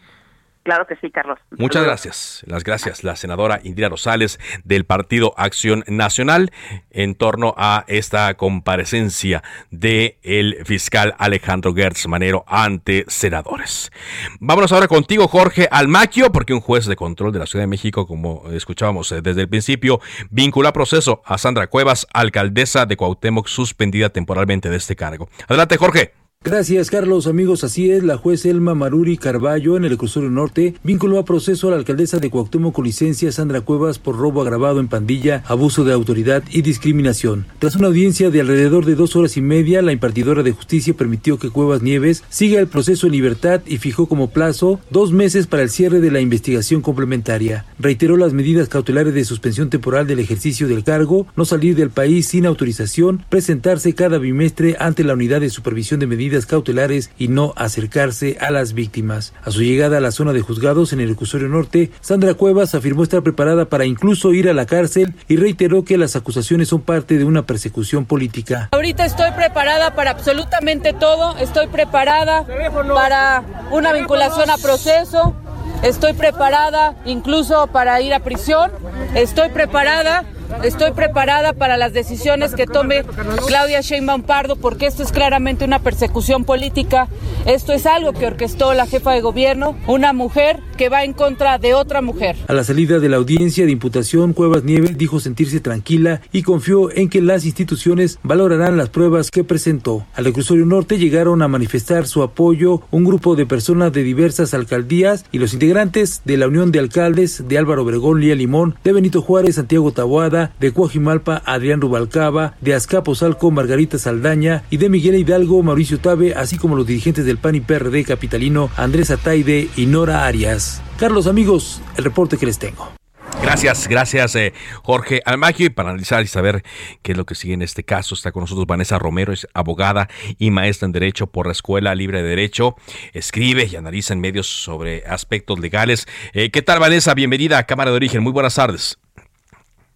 [0.87, 1.39] que sí, Carlos.
[1.57, 2.43] Muchas gracias.
[2.45, 6.51] Las gracias, la senadora Indira Rosales del Partido Acción Nacional
[6.91, 13.91] en torno a esta comparecencia de el fiscal Alejandro Gertz Manero ante senadores.
[14.39, 18.05] Vámonos ahora contigo, Jorge Almaquio, porque un juez de control de la Ciudad de México,
[18.05, 24.09] como escuchábamos eh, desde el principio, vincula proceso a Sandra Cuevas, alcaldesa de Cuauhtémoc, suspendida
[24.09, 25.29] temporalmente de este cargo.
[25.47, 26.26] Adelante, Jorge.
[26.47, 27.27] Gracias, Carlos.
[27.27, 28.03] Amigos, así es.
[28.03, 32.19] La juez Elma Maruri Carballo, en el reclusorio norte, vinculó a proceso a la alcaldesa
[32.19, 36.61] de Cuauhtémoc con licencia Sandra Cuevas por robo agravado en pandilla, abuso de autoridad y
[36.61, 37.47] discriminación.
[37.59, 41.37] Tras una audiencia de alrededor de dos horas y media, la impartidora de justicia permitió
[41.37, 45.63] que Cuevas Nieves siga el proceso en libertad y fijó como plazo dos meses para
[45.63, 47.65] el cierre de la investigación complementaria.
[47.77, 52.29] Reiteró las medidas cautelares de suspensión temporal del ejercicio del cargo, no salir del país
[52.29, 57.53] sin autorización, presentarse cada bimestre ante la unidad de supervisión de medidas cautelares y no
[57.55, 59.33] acercarse a las víctimas.
[59.43, 63.03] A su llegada a la zona de juzgados en el reclusorio norte, Sandra Cuevas afirmó
[63.03, 67.17] estar preparada para incluso ir a la cárcel y reiteró que las acusaciones son parte
[67.17, 68.69] de una persecución política.
[68.71, 72.45] Ahorita estoy preparada para absolutamente todo, estoy preparada
[72.93, 75.35] para una vinculación a proceso,
[75.83, 78.71] estoy preparada incluso para ir a prisión,
[79.15, 80.25] estoy preparada
[80.63, 83.03] Estoy preparada para las decisiones que tome
[83.47, 87.07] Claudia Sheinbaum Pardo porque esto es claramente una persecución política.
[87.45, 91.57] Esto es algo que orquestó la jefa de gobierno, una mujer que va en contra
[91.57, 92.35] de otra mujer.
[92.47, 96.91] A la salida de la audiencia de imputación, Cuevas Nieves dijo sentirse tranquila y confió
[96.91, 100.05] en que las instituciones valorarán las pruebas que presentó.
[100.13, 105.25] Al reclusorio norte llegaron a manifestar su apoyo un grupo de personas de diversas alcaldías
[105.31, 109.21] y los integrantes de la Unión de Alcaldes de Álvaro Obregón, Lía Limón, de Benito
[109.21, 115.63] Juárez, Santiago Taboada, de Coajimalpa, Adrián Rubalcaba, de Azcapotzalco, Margarita Saldaña y de Miguel Hidalgo,
[115.63, 120.25] Mauricio Tabe, así como los dirigentes del PAN y PRD capitalino, Andrés Ataide y Nora
[120.25, 120.81] Arias.
[120.99, 122.97] Carlos, amigos, el reporte que les tengo.
[123.41, 125.67] Gracias, gracias eh, Jorge Almagio.
[125.67, 126.63] Y para analizar y saber
[127.01, 130.09] qué es lo que sigue en este caso, está con nosotros Vanessa Romero, es abogada
[130.37, 132.75] y maestra en Derecho por la Escuela Libre de Derecho.
[133.13, 136.07] Escribe y analiza en medios sobre aspectos legales.
[136.33, 137.13] Eh, ¿Qué tal, Vanessa?
[137.13, 138.23] Bienvenida a Cámara de Origen.
[138.23, 138.97] Muy buenas tardes.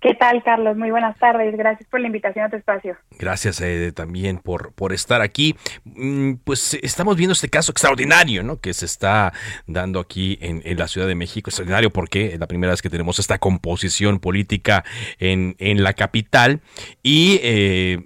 [0.02, 0.76] ¿Qué tal, Carlos?
[0.78, 1.56] Muy buenas tardes.
[1.56, 2.98] Gracias por la invitación a tu espacio.
[3.20, 3.62] Gracias
[3.94, 5.56] también por, por estar aquí.
[5.84, 8.60] Mm, pues estamos viendo este caso extraordinario, ¿no?
[8.60, 9.32] Que se está
[9.68, 11.52] dando aquí en, la Ciudad de México.
[11.52, 14.84] Extraordinario porque es la primera vez que tenemos esta composición política
[15.20, 16.62] en, en la capital.
[17.04, 18.00] Y eh,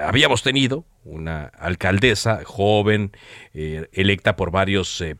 [0.00, 3.12] habíamos tenido una alcaldesa joven,
[3.52, 5.16] eh, electa por varios eh,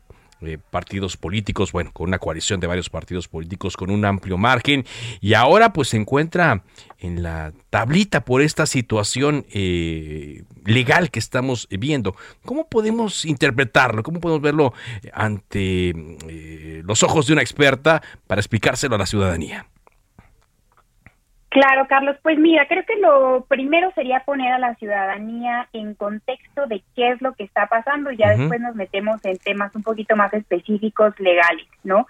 [0.69, 4.85] partidos políticos, bueno, con una coalición de varios partidos políticos con un amplio margen
[5.19, 6.63] y ahora pues se encuentra
[6.99, 12.15] en la tablita por esta situación eh, legal que estamos viendo.
[12.45, 14.03] ¿Cómo podemos interpretarlo?
[14.03, 14.73] ¿Cómo podemos verlo
[15.13, 19.67] ante eh, los ojos de una experta para explicárselo a la ciudadanía?
[21.51, 22.15] Claro, Carlos.
[22.23, 27.09] Pues mira, creo que lo primero sería poner a la ciudadanía en contexto de qué
[27.09, 30.33] es lo que está pasando y ya después nos metemos en temas un poquito más
[30.33, 32.07] específicos legales, ¿no?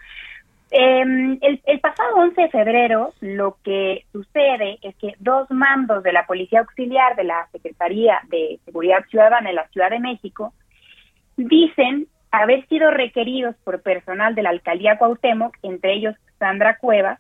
[0.70, 6.14] Em, el, el, pasado 11 de febrero lo que sucede es que dos mandos de
[6.14, 10.54] la Policía Auxiliar de la Secretaría de Seguridad Ciudadana en la Ciudad de México
[11.36, 17.20] dicen haber sido requeridos por personal de la Alcaldía Cuauhtémoc, entre ellos Sandra Cuevas,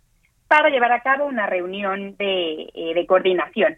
[0.51, 3.77] para llevar a cabo una reunión de, eh, coordinación.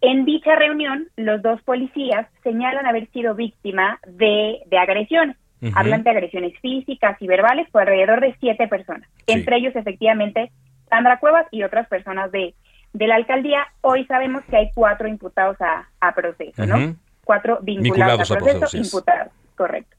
[0.00, 5.36] En dicha reunión, los dos policías señalan haber sido víctima de, agresiones.
[5.76, 9.08] Hablan de agresiones físicas y verbales por alrededor de siete personas.
[9.28, 10.50] Entre ellos, efectivamente,
[10.88, 12.56] Sandra Cuevas y otras personas de,
[12.92, 13.68] de la alcaldía.
[13.80, 16.96] Hoy sabemos que hay cuatro imputados a, proceso, ¿no?
[17.24, 19.96] Cuatro vinculados, a proceso, imputados, correcto.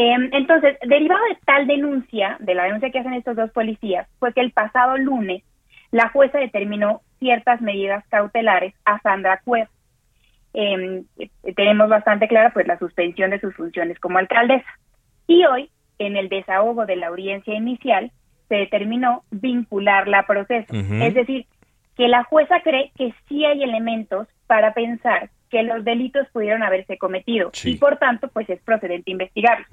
[0.00, 4.32] Em, entonces, derivado de tal denuncia, de la denuncia que hacen estos dos policías, fue
[4.32, 5.42] que el pasado lunes
[5.90, 9.68] la jueza determinó ciertas medidas cautelares a Sandra Cuevas.
[10.54, 11.04] Em,
[11.56, 14.68] tenemos bastante clara pues la suspensión de sus funciones como alcaldesa.
[15.26, 15.68] Y hoy,
[15.98, 18.12] en el desahogo de la audiencia inicial,
[18.48, 20.72] se determinó vincularla a proceso.
[20.74, 21.46] Es decir,
[21.96, 26.98] que la jueza cree que sí hay elementos para pensar que los delitos pudieron haberse
[26.98, 27.50] cometido.
[27.64, 29.66] Y por tanto pues es procedente investigar.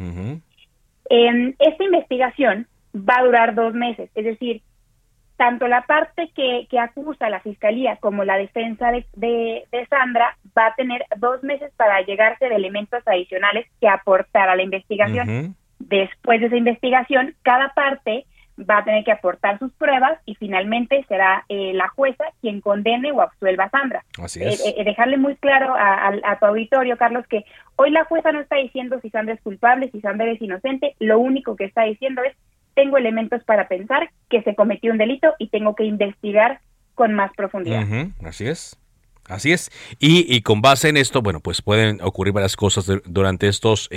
[1.09, 4.61] esta investigación va a durar dos meses, es decir,
[5.38, 10.67] tanto la parte que, que acusa la fiscalía como la defensa de, de, Sandra va
[10.67, 15.55] a tener dos meses para llegarse de elementos adicionales que aportar a la investigación.
[15.80, 18.26] Después de esa investigación, cada parte
[18.58, 23.12] va a tener que aportar sus pruebas y finalmente será eh, la jueza quien condene
[23.12, 24.06] o absuelva a Sandra.
[24.22, 24.66] Así es.
[24.66, 27.45] Eh, eh, dejarle muy claro a, tu auditorio, Carlos, que
[27.76, 31.20] hoy la jueza no está diciendo si Sandra es culpable, si Sandra es inocente, lo
[31.20, 32.36] único que está diciendo es
[32.74, 36.60] tengo elementos para pensar que se cometió un delito y tengo que investigar
[36.93, 37.86] con más profundidad.
[38.24, 38.78] Así es.
[39.28, 39.72] Así es.
[39.97, 43.89] Y, y, con base en esto, bueno, pues pueden ocurrir varias cosas durante estos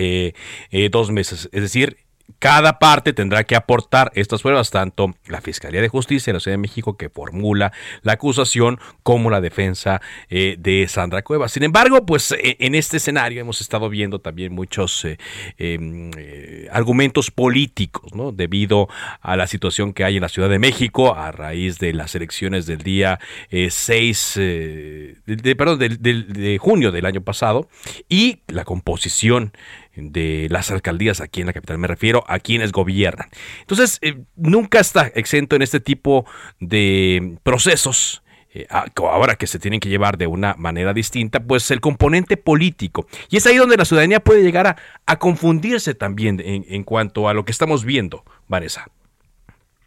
[0.90, 1.50] dos meses.
[1.52, 1.98] Es decir,
[2.38, 6.54] cada parte tendrá que aportar estas pruebas, tanto la Fiscalía de Justicia de la Ciudad
[6.54, 7.72] de México que formula
[8.02, 11.52] la acusación como la defensa eh, de Sandra Cuevas.
[11.52, 15.18] Sin embargo, pues e, en este escenario hemos estado viendo también muchos eh,
[15.56, 18.12] em, eh, argumentos políticos.
[18.34, 18.88] Debido
[19.20, 22.66] a la situación que hay en la Ciudad de México a raíz de las elecciones
[22.66, 23.18] del día
[23.50, 27.68] 6, de, perdón, de junio del año pasado
[28.08, 29.52] y la composición
[29.98, 33.28] de las alcaldías aquí en la capital, me refiero a quienes gobiernan.
[33.60, 36.24] Entonces, eh, nunca está exento en este tipo
[36.60, 38.22] de procesos.
[38.54, 43.06] Eh, ahora que se tienen que llevar de una manera distinta, pues el componente político.
[43.28, 44.76] Y es ahí donde la ciudadanía puede llegar
[45.06, 48.86] a, confundirse también en, en, cuanto a lo que estamos viendo, Vanessa.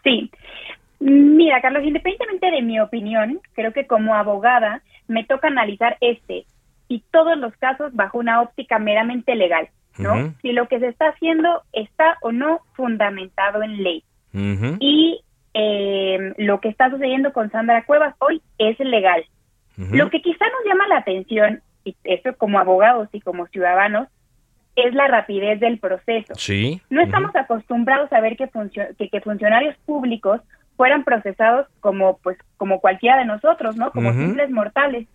[0.04, 0.30] Sí.
[1.00, 6.46] Mira, Carlos, independientemente de mi opinión, creo que como abogada me toca analizar este
[6.88, 9.70] y todos los casos bajo una óptica meramente legal.
[9.98, 10.34] ¿No?
[10.42, 14.04] Si lo que se está haciendo está o no fundamentado en ley.
[14.80, 15.22] Y
[15.54, 19.26] eh, lo que está sucediendo con Sandra Cuevas hoy es legal.
[19.78, 24.08] Lo que quizá nos llama la atención, y eso como abogados y como ciudadanos,
[24.76, 26.34] es la rapidez del proceso.
[26.36, 26.82] Sí.
[26.90, 28.50] No estamos acostumbrados a ver que,
[29.10, 30.42] que, funcionarios públicos
[30.78, 33.92] fueran procesados como pues como cualquiera de nosotros, ¿no?
[33.92, 35.08] Como simples mortales.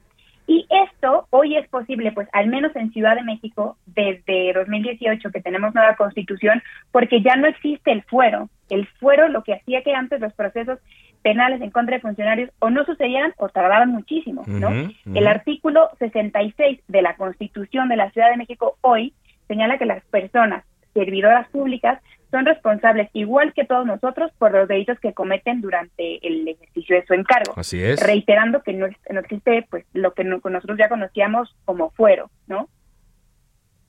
[0.46, 5.40] Y esto hoy es posible, pues al menos en Ciudad de México, desde 2018 que
[5.40, 8.48] tenemos nueva constitución, porque ya no existe el fuero.
[8.68, 10.78] El fuero lo que hacía que antes los procesos
[11.22, 14.70] penales en contra de funcionarios o no sucedieran o tardaban muchísimo, ¿no?
[15.12, 19.12] El artículo 66 de la Constitución de la Ciudad de México hoy
[19.48, 22.00] señala que las personas servidoras públicas
[22.30, 27.06] son responsables, igual que todos nosotros, por los delitos que cometen durante el ejercicio de
[27.06, 27.54] su encargo.
[27.56, 28.00] Así es.
[28.00, 32.68] Reiterando que no, no existe pues lo que nosotros ya conocíamos como fuero, ¿no?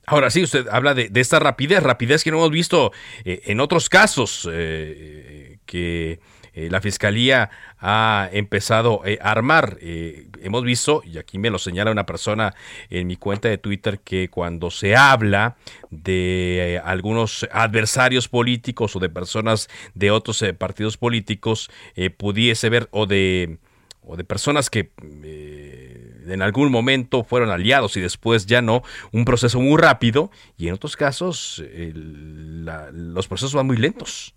[0.06, 2.92] Ahora sí, usted habla de, esta rapidez, rapidez que no hemos visto
[3.24, 6.18] eh, en otros casos eh, que
[6.58, 9.78] eh, la Fiscalía ha empezado eh, a armar.
[9.80, 12.52] Eh, hemos visto, y aquí me lo señala una persona
[12.90, 15.56] en mi cuenta de Twitter, que cuando se habla
[15.90, 21.70] de algunos adversarios políticos o de personas de otros partidos políticos,
[22.16, 23.58] pudiese ver, o de,
[24.02, 28.82] o de personas que en algún momento fueron aliados y después ya no,
[29.12, 31.62] un proceso muy rápido y en otros casos
[31.94, 34.34] los procesos van muy lentos.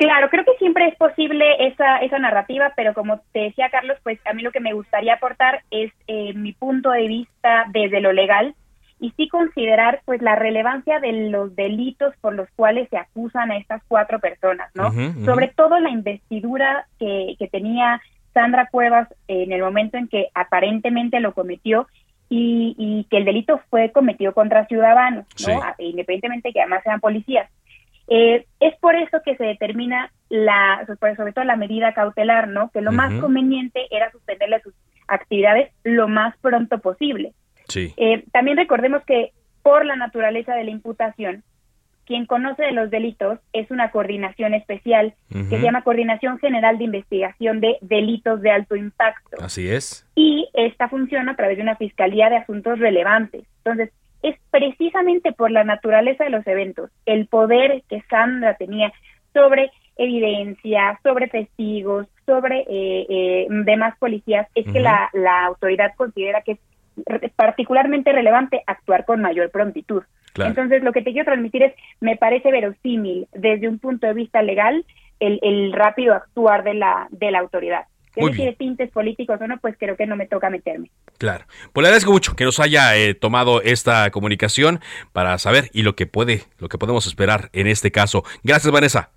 [0.00, 4.18] Claro, creo que siempre es posible esa, esa narrativa, pero como te decía Carlos, pues
[4.24, 8.10] a mí lo que me gustaría aportar es eh, mi punto de vista desde lo
[8.10, 8.54] legal
[8.98, 13.58] y sí considerar pues la relevancia de los delitos por los cuales se acusan a
[13.58, 14.90] estas cuatro personas, ¿no?
[15.26, 18.00] Sobre todo la investidura que, que tenía
[18.32, 21.88] Sandra Cuevas en el momento en que aparentemente lo cometió
[22.30, 25.60] y, y que el delito fue cometido contra ciudadanos, ¿no?
[25.76, 27.50] Independientemente que además sean policías.
[28.12, 30.84] Eh, es por eso que se determina la,
[31.16, 32.70] sobre todo la medida cautelar, ¿no?
[32.70, 34.74] Que lo más conveniente era suspenderle sus
[35.06, 37.32] actividades lo más pronto posible.
[37.68, 37.94] Sí.
[37.96, 39.32] Eh, también recordemos que
[39.62, 41.44] por la naturaleza de la imputación,
[42.04, 46.82] quien conoce de los delitos es una coordinación especial que se llama Coordinación General de
[46.82, 49.36] Investigación de Delitos de Alto Impacto.
[49.40, 50.04] Así es.
[50.16, 53.44] Y esta funciona a través de una Fiscalía de Asuntos Relevantes.
[53.58, 53.92] Entonces,
[54.22, 58.92] es precisamente por la naturaleza de los eventos, el poder que Sandra tenía
[59.32, 66.42] sobre evidencia, sobre testigos, sobre eh, eh, demás policías, es que la, la autoridad considera
[66.42, 70.02] que es particularmente relevante actuar con mayor prontitud.
[70.36, 74.42] Entonces, lo que te quiero transmitir es, me parece verosímil desde un punto de vista
[74.42, 74.84] legal
[75.18, 77.84] el, el rápido actuar de la, de la autoridad.
[78.14, 80.90] Si tiene tintes políticos o no, pues creo que no me toca meterme.
[81.18, 81.44] Claro.
[81.72, 84.80] Pues le agradezco mucho que nos haya eh, tomado esta comunicación
[85.12, 88.24] para saber y lo que puede, lo que podemos esperar en este caso.
[88.42, 89.10] Gracias, Vanessa.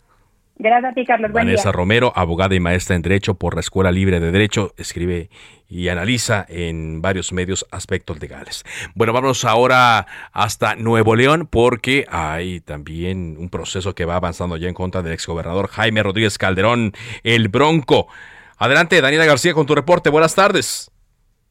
[0.56, 1.32] Gracias a ti, Carlos.
[1.32, 5.30] Vanessa Romero, abogada y maestra en Derecho por la Escuela Libre de Derecho, escribe
[5.68, 8.64] y analiza en varios medios aspectos legales.
[8.94, 14.68] Bueno, vamos ahora hasta Nuevo León porque hay también un proceso que va avanzando ya
[14.68, 18.08] en contra del exgobernador Jaime Rodríguez Calderón, el Bronco.
[18.64, 20.10] Adelante, Daniela García, con tu reporte.
[20.10, 20.90] Buenas tardes.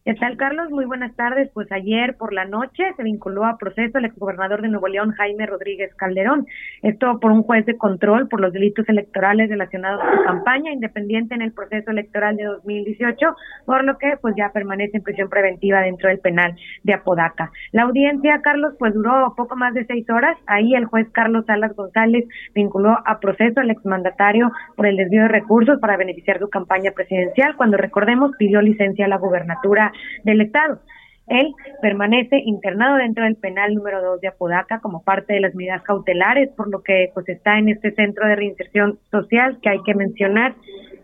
[0.04, 0.68] ¿Qué tal, Carlos?
[0.70, 1.48] Muy buenas tardes.
[1.54, 5.46] Pues ayer por la noche se vinculó a proceso el exgobernador de Nuevo León, Jaime
[5.46, 6.44] Rodríguez Calderón.
[6.82, 11.36] Esto por un juez de control por los delitos electorales relacionados a su campaña independiente
[11.36, 15.82] en el proceso electoral de 2018, por lo que pues ya permanece en prisión preventiva
[15.82, 17.52] dentro del penal de Apodaca.
[17.70, 20.36] La audiencia, Carlos, pues duró poco más de seis horas.
[20.48, 22.24] Ahí el juez Carlos Salas González
[22.56, 27.54] vinculó a proceso al exmandatario por el desvío de recursos para beneficiar su campaña presidencial,
[27.56, 29.91] cuando recordemos pidió licencia a la gubernatura
[30.24, 30.80] del Estado.
[31.28, 35.82] Él permanece internado dentro del penal número 2 de Apodaca como parte de las medidas
[35.82, 39.94] cautelares, por lo que pues está en este centro de reinserción social que hay que
[39.94, 40.54] mencionar.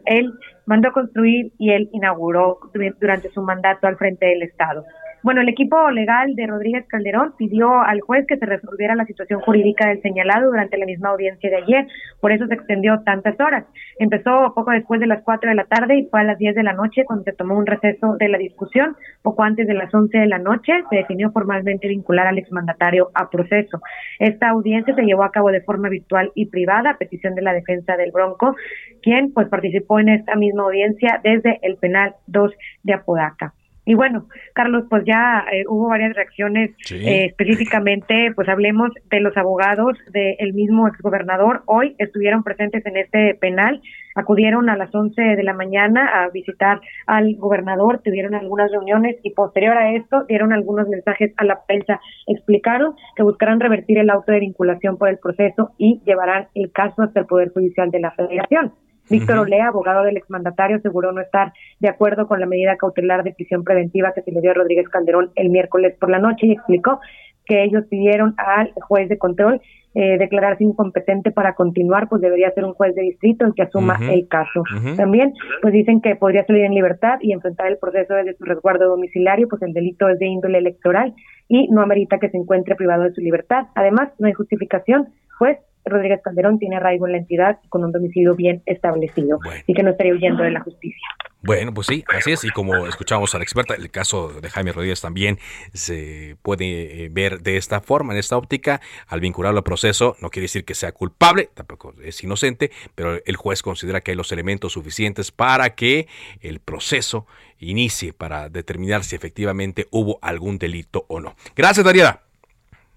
[0.06, 0.32] Él
[0.66, 2.58] mandó construir y él inauguró
[3.00, 4.84] durante su mandato al frente del Estado.
[5.22, 9.40] Bueno, el equipo legal de Rodríguez Calderón pidió al juez que se resolviera la situación
[9.40, 11.86] jurídica del señalado durante la misma audiencia de ayer,
[12.20, 13.64] por eso se extendió tantas horas.
[13.98, 16.62] Empezó poco después de las 4 de la tarde y fue a las 10 de
[16.62, 18.96] la noche cuando se tomó un receso de la discusión.
[19.22, 23.28] Poco antes de las 11 de la noche se definió formalmente vincular al exmandatario a
[23.28, 23.80] proceso.
[24.20, 27.52] Esta audiencia se llevó a cabo de forma virtual y privada a petición de la
[27.52, 28.54] defensa del Bronco,
[29.02, 32.52] quien pues participó en esta misma audiencia desde el penal 2
[32.84, 33.54] de Apodaca.
[33.88, 39.34] Y bueno, Carlos, pues ya eh, hubo varias reacciones, eh, específicamente, pues hablemos de los
[39.34, 41.62] abogados del mismo exgobernador.
[41.64, 43.80] Hoy estuvieron presentes en este penal,
[44.14, 49.30] acudieron a las 11 de la mañana a visitar al gobernador, tuvieron algunas reuniones y
[49.30, 51.98] posterior a esto dieron algunos mensajes a la prensa.
[52.26, 57.04] Explicaron que buscarán revertir el auto de vinculación por el proceso y llevarán el caso
[57.04, 58.74] hasta el Poder Judicial de la Federación.
[59.10, 63.32] Víctor Olea, abogado del exmandatario, aseguró no estar de acuerdo con la medida cautelar de
[63.32, 66.52] prisión preventiva que se le dio a Rodríguez Calderón el miércoles por la noche y
[66.52, 67.00] explicó
[67.48, 69.60] que ellos pidieron al juez de control
[69.94, 73.98] eh, declararse incompetente para continuar, pues debería ser un juez de distrito el que asuma
[74.10, 74.62] el caso.
[74.96, 75.32] También,
[75.62, 79.48] pues dicen que podría salir en libertad y enfrentar el proceso desde su resguardo domiciliario,
[79.48, 81.14] pues el delito es de índole electoral
[81.48, 83.68] y no amerita que se encuentre privado de su libertad.
[83.74, 85.58] Además, no hay justificación, pues
[85.88, 89.90] Rodríguez Calderón tiene arraigo en la entidad con un domicilio bien establecido y que no
[89.90, 91.08] estaría huyendo de la justicia.
[91.40, 92.44] Bueno, pues sí, así es.
[92.44, 95.38] Y como escuchamos a la experta, el caso de Jaime Rodríguez también
[95.72, 98.80] se puede eh, ver de esta forma, en esta óptica.
[99.06, 103.36] Al vincularlo al proceso, no quiere decir que sea culpable, tampoco es inocente, pero el
[103.36, 106.08] juez considera que hay los elementos suficientes para que
[106.40, 107.26] el proceso
[107.60, 111.36] inicie para determinar si efectivamente hubo algún delito o no.
[111.54, 112.27] Gracias, Dariela.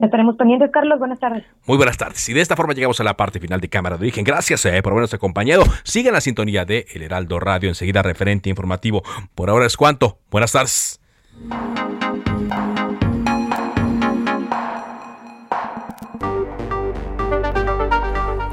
[0.02, 1.00] Estaremos pendientes, Carlos.
[1.00, 1.44] Buenas tardes.
[1.66, 2.28] Muy buenas tardes.
[2.28, 4.24] Y de esta forma llegamos a la parte final de Cámara de Origen.
[4.24, 5.64] Gracias eh, por habernos acompañado.
[5.84, 7.70] Sigan la sintonía de El Heraldo Radio.
[7.70, 9.04] Enseguida, referente informativo.
[9.36, 10.18] Por ahora es cuanto.
[10.32, 11.00] Buenas tardes.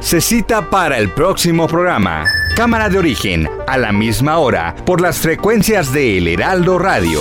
[0.01, 2.25] Se cita para el próximo programa.
[2.57, 7.21] Cámara de Origen, a la misma hora, por las frecuencias de El Heraldo Radio.